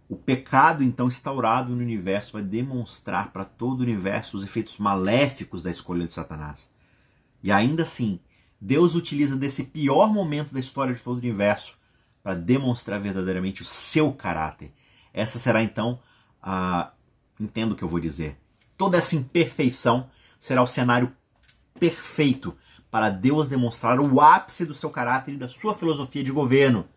o 0.09 0.17
pecado 0.17 0.83
então 0.83 1.07
instaurado 1.07 1.71
no 1.71 1.81
universo 1.81 2.33
vai 2.33 2.43
demonstrar 2.43 3.31
para 3.31 3.45
todo 3.45 3.79
o 3.79 3.83
universo 3.85 4.37
os 4.37 4.43
efeitos 4.43 4.79
maléficos 4.79 5.63
da 5.63 5.71
escolha 5.71 6.05
de 6.05 6.13
Satanás. 6.13 6.69
E 7.41 7.53
ainda 7.53 7.85
assim, 7.85 8.19
Deus 8.61 8.97
utiliza 8.97 9.37
desse 9.37 9.63
pior 9.63 10.13
momento 10.13 10.53
da 10.53 10.59
história 10.59 10.93
de 10.93 11.05
todo 11.05 11.15
o 11.15 11.21
universo 11.21 11.79
para 12.21 12.35
demonstrar 12.35 13.01
verdadeiramente 13.01 13.63
o 13.63 13.65
seu 13.65 14.13
caráter. 14.13 14.73
Essa 15.15 15.39
será 15.39 15.63
então 15.63 16.01
a. 16.47 16.93
Entendo 17.39 17.73
o 17.73 17.77
que 17.77 17.83
eu 17.83 17.89
vou 17.89 18.01
dizer. 18.01 18.39
Toda 18.79 18.97
essa 18.97 19.17
imperfeição 19.17 20.09
será 20.41 20.63
o 20.63 20.67
cenário 20.67 21.15
perfeito 21.79 22.57
para 22.91 23.11
Deus 23.11 23.49
demonstrar 23.49 24.01
o 24.01 24.21
ápice 24.21 24.65
do 24.65 24.73
seu 24.73 24.89
caráter 24.89 25.35
e 25.35 25.37
da 25.37 25.49
sua 25.49 25.75
filosofia 25.75 26.25
de 26.25 26.33
governo. 26.33 26.89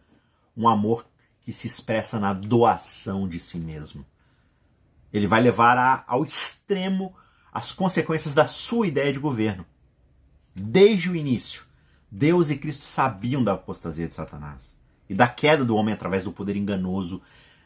Um 0.56 0.68
amor 0.68 1.06
que 1.42 1.52
se 1.52 1.68
expressa 1.68 2.20
na 2.20 2.32
doação 2.32 3.28
de 3.28 3.40
si 3.40 3.58
mesmo. 3.58 4.06
Ele 5.12 5.28
vai 5.28 5.42
levar 5.42 5.78
a, 5.78 6.04
ao 6.08 6.24
extremo 6.24 7.14
as 7.52 7.72
consequências 7.72 8.36
da 8.36 8.46
sua 8.46 8.88
ideia 8.88 9.12
de 9.12 9.20
governo. 9.20 9.66
Desde 10.56 11.10
o 11.10 11.16
início, 11.16 11.64
Deus 12.12 12.50
e 12.50 12.56
Cristo 12.56 12.84
sabiam 12.84 13.44
da 13.44 13.54
apostasia 13.54 14.08
de 14.08 14.14
Satanás 14.14 14.76
e 15.10 15.16
da 15.16 15.28
queda 15.28 15.66
do 15.66 15.76
homem 15.76 15.94
através 15.94 16.24
do 16.24 16.32
poder 16.32 16.56
enganoso 16.56 17.22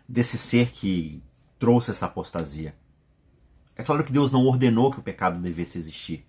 desse 0.07 0.37
ser 0.37 0.71
que 0.71 1.21
trouxe 1.63 1.91
essa 1.91 2.07
apostasia. 2.07 2.75
É 3.73 3.83
claro 3.83 4.03
que 4.03 4.11
Deus 4.11 4.29
não 4.33 4.45
ordenou 4.45 4.91
que 4.91 4.99
o 4.99 5.01
pecado 5.01 5.39
devesse 5.39 5.77
existir. 5.77 6.27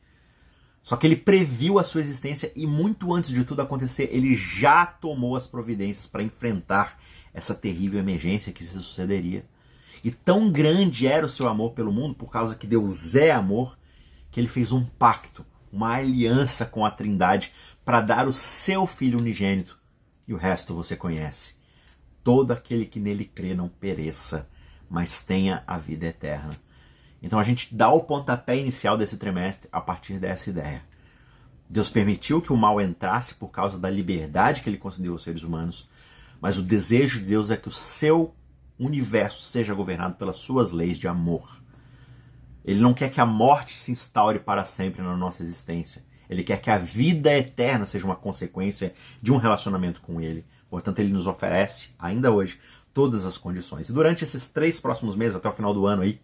Só 0.81 0.97
que 0.97 1.09
ele 1.09 1.17
previu 1.17 1.77
a 1.77 1.83
sua 1.83 2.01
existência 2.01 2.53
e 2.55 2.69
muito 2.69 3.13
antes 3.13 3.31
de 3.31 3.45
tudo 3.45 3.61
acontecer, 3.61 4.09
ele 4.13 4.37
já 4.37 4.87
tomou 4.87 5.35
as 5.35 5.45
providências 5.45 6.07
para 6.07 6.23
enfrentar 6.23 7.01
essa 7.33 7.53
terrível 7.53 7.99
emergência 7.99 8.53
que 8.53 8.63
se 8.63 8.75
sucederia. 8.75 9.45
E 10.05 10.13
tão 10.13 10.53
grande 10.53 11.09
era 11.09 11.27
o 11.27 11.29
seu 11.29 11.49
amor 11.49 11.73
pelo 11.73 11.93
mundo, 11.93 12.15
por 12.15 12.31
causa 12.31 12.55
que 12.55 12.65
Deus 12.65 13.17
é 13.17 13.33
amor, 13.33 13.77
que 14.31 14.39
ele 14.39 14.47
fez 14.47 14.71
um 14.71 14.85
pacto, 14.85 15.45
uma 15.73 15.97
aliança 15.97 16.65
com 16.65 16.87
a 16.87 16.93
Trindade 16.93 17.53
para 17.85 18.01
dar 18.01 18.29
o 18.29 18.33
seu 18.33 18.87
filho 18.87 19.19
unigênito. 19.19 19.77
E 20.29 20.33
o 20.33 20.37
resto 20.37 20.77
você 20.77 20.95
conhece. 20.95 21.57
Todo 22.23 22.53
aquele 22.53 22.87
que 22.87 23.01
nele 23.01 23.25
crê 23.25 23.53
não 23.53 23.69
pereça, 23.69 24.49
mas 24.89 25.23
tenha 25.23 25.63
a 25.67 25.79
vida 25.79 26.07
eterna. 26.07 26.53
Então 27.23 27.39
a 27.39 27.45
gente 27.45 27.75
dá 27.75 27.89
o 27.89 28.01
pontapé 28.01 28.57
inicial 28.57 28.99
desse 28.99 29.17
trimestre 29.17 29.69
a 29.73 29.81
partir 29.81 30.19
dessa 30.19 30.51
ideia. 30.51 30.83
Deus 31.69 31.89
permitiu 31.89 32.43
que 32.43 32.53
o 32.53 32.57
mal 32.57 32.81
entrasse 32.81 33.35
por 33.35 33.49
causa 33.49 33.79
da 33.79 33.89
liberdade 33.89 34.63
que 34.63 34.69
ele 34.69 34.77
concedeu 34.77 35.13
aos 35.13 35.23
seres 35.23 35.43
humanos, 35.43 35.89
mas 36.41 36.59
o 36.59 36.63
desejo 36.63 37.19
de 37.19 37.27
Deus 37.27 37.51
é 37.51 37.57
que 37.57 37.69
o 37.69 37.73
seu 37.73 38.35
universo 38.79 39.43
seja 39.43 39.73
governado 39.73 40.17
pelas 40.17 40.37
suas 40.37 40.73
leis 40.73 40.99
de 40.99 41.09
amor. 41.09 41.61
Ele 42.65 42.81
não 42.81 42.95
quer 42.95 43.11
que 43.11 43.21
a 43.21 43.27
morte 43.27 43.77
se 43.79 43.93
instaure 43.93 44.39
para 44.39 44.65
sempre 44.65 45.03
na 45.03 45.17
nossa 45.17 45.43
existência. 45.43 46.05
Ele 46.29 46.43
quer 46.43 46.61
que 46.61 46.71
a 46.71 46.79
vida 46.79 47.33
eterna 47.37 47.87
seja 47.87 48.07
uma 48.07 48.17
consequência 48.17 48.95
de 49.23 49.33
um 49.33 49.37
relacionamento 49.37 50.01
com 50.01 50.21
Ele. 50.21 50.45
Portanto, 50.71 50.99
Ele 50.99 51.13
nos 51.13 51.27
oferece, 51.27 51.91
ainda 51.99 52.31
hoje, 52.31 52.59
todas 52.95 53.27
as 53.27 53.37
condições. 53.37 53.89
E 53.89 53.93
durante 53.93 54.25
esses 54.25 54.49
três 54.49 54.81
próximos 54.81 55.17
meses, 55.17 55.37
até 55.37 55.49
o 55.49 55.53
final 55.53 55.75
do 55.75 55.85
ano 55.85 56.03
aí, 56.03 56.21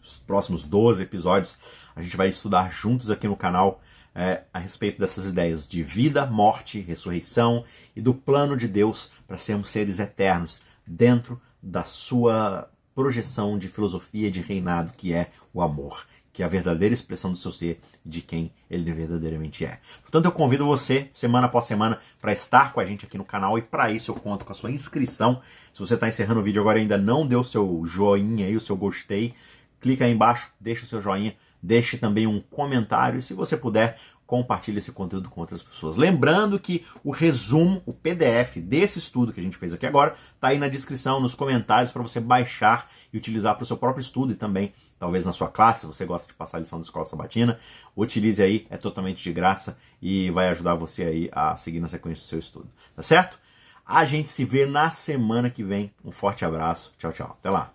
os 0.00 0.16
próximos 0.18 0.64
12 0.64 1.02
episódios, 1.02 1.58
a 1.94 2.00
gente 2.00 2.16
vai 2.16 2.28
estudar 2.28 2.72
juntos 2.72 3.10
aqui 3.10 3.28
no 3.28 3.36
canal 3.36 3.82
é, 4.14 4.44
a 4.52 4.58
respeito 4.58 4.98
dessas 4.98 5.26
ideias 5.26 5.68
de 5.68 5.82
vida, 5.82 6.24
morte, 6.24 6.80
ressurreição 6.80 7.64
e 7.94 8.00
do 8.00 8.14
plano 8.14 8.56
de 8.56 8.66
Deus 8.66 9.10
para 9.26 9.36
sermos 9.36 9.68
seres 9.68 9.98
eternos 9.98 10.60
dentro 10.86 11.40
da 11.62 11.84
sua 11.84 12.70
projeção 12.94 13.58
de 13.58 13.68
filosofia 13.68 14.30
de 14.30 14.40
reinado, 14.40 14.92
que 14.92 15.12
é 15.12 15.30
o 15.52 15.62
amor, 15.62 16.06
que 16.40 16.42
é 16.42 16.46
a 16.46 16.48
verdadeira 16.48 16.94
expressão 16.94 17.30
do 17.30 17.36
seu 17.36 17.52
ser, 17.52 17.78
de 18.02 18.22
quem 18.22 18.50
ele 18.70 18.90
verdadeiramente 18.94 19.62
é. 19.62 19.78
Portanto, 20.00 20.24
eu 20.24 20.32
convido 20.32 20.64
você, 20.64 21.10
semana 21.12 21.48
após 21.48 21.66
semana, 21.66 21.98
para 22.18 22.32
estar 22.32 22.72
com 22.72 22.80
a 22.80 22.84
gente 22.86 23.04
aqui 23.04 23.18
no 23.18 23.26
canal 23.26 23.58
e 23.58 23.62
para 23.62 23.90
isso 23.90 24.10
eu 24.10 24.14
conto 24.14 24.46
com 24.46 24.52
a 24.52 24.54
sua 24.54 24.70
inscrição. 24.70 25.42
Se 25.70 25.78
você 25.80 25.96
está 25.96 26.08
encerrando 26.08 26.40
o 26.40 26.42
vídeo 26.42 26.62
agora 26.62 26.78
e 26.78 26.80
ainda 26.80 26.96
não 26.96 27.26
deu 27.26 27.44
seu 27.44 27.84
joinha 27.84 28.46
aí, 28.46 28.56
o 28.56 28.60
seu 28.60 28.74
gostei, 28.74 29.34
clica 29.82 30.06
aí 30.06 30.12
embaixo, 30.12 30.50
deixa 30.58 30.84
o 30.84 30.88
seu 30.88 31.02
joinha, 31.02 31.36
deixe 31.62 31.98
também 31.98 32.26
um 32.26 32.40
comentário 32.40 33.20
se 33.20 33.34
você 33.34 33.54
puder, 33.54 33.98
compartilhe 34.26 34.78
esse 34.78 34.92
conteúdo 34.92 35.28
com 35.28 35.42
outras 35.42 35.62
pessoas. 35.62 35.96
Lembrando 35.96 36.58
que 36.58 36.86
o 37.04 37.10
resumo, 37.10 37.82
o 37.84 37.92
PDF 37.92 38.56
desse 38.58 38.98
estudo 38.98 39.30
que 39.30 39.40
a 39.40 39.42
gente 39.42 39.58
fez 39.58 39.74
aqui 39.74 39.84
agora, 39.84 40.14
está 40.34 40.48
aí 40.48 40.58
na 40.58 40.68
descrição, 40.68 41.20
nos 41.20 41.34
comentários, 41.34 41.92
para 41.92 42.00
você 42.00 42.18
baixar 42.18 42.88
e 43.12 43.18
utilizar 43.18 43.56
para 43.56 43.64
o 43.64 43.66
seu 43.66 43.76
próprio 43.76 44.00
estudo 44.00 44.32
e 44.32 44.36
também, 44.36 44.72
talvez 45.00 45.24
na 45.24 45.32
sua 45.32 45.48
classe, 45.48 45.80
se 45.80 45.86
você 45.86 46.04
gosta 46.04 46.28
de 46.28 46.34
passar 46.34 46.58
a 46.58 46.60
lição 46.60 46.78
da 46.78 46.84
escola 46.84 47.06
sabatina, 47.06 47.58
utilize 47.96 48.40
aí, 48.40 48.66
é 48.68 48.76
totalmente 48.76 49.24
de 49.24 49.32
graça 49.32 49.76
e 50.00 50.30
vai 50.30 50.50
ajudar 50.50 50.74
você 50.74 51.02
aí 51.02 51.30
a 51.32 51.56
seguir 51.56 51.80
na 51.80 51.88
sequência 51.88 52.22
do 52.22 52.28
seu 52.28 52.38
estudo. 52.38 52.68
Tá 52.94 53.02
certo? 53.02 53.40
A 53.84 54.04
gente 54.04 54.28
se 54.28 54.44
vê 54.44 54.66
na 54.66 54.90
semana 54.90 55.50
que 55.50 55.64
vem. 55.64 55.92
Um 56.04 56.12
forte 56.12 56.44
abraço. 56.44 56.92
Tchau, 56.98 57.12
tchau. 57.12 57.36
Até 57.40 57.50
lá. 57.50 57.72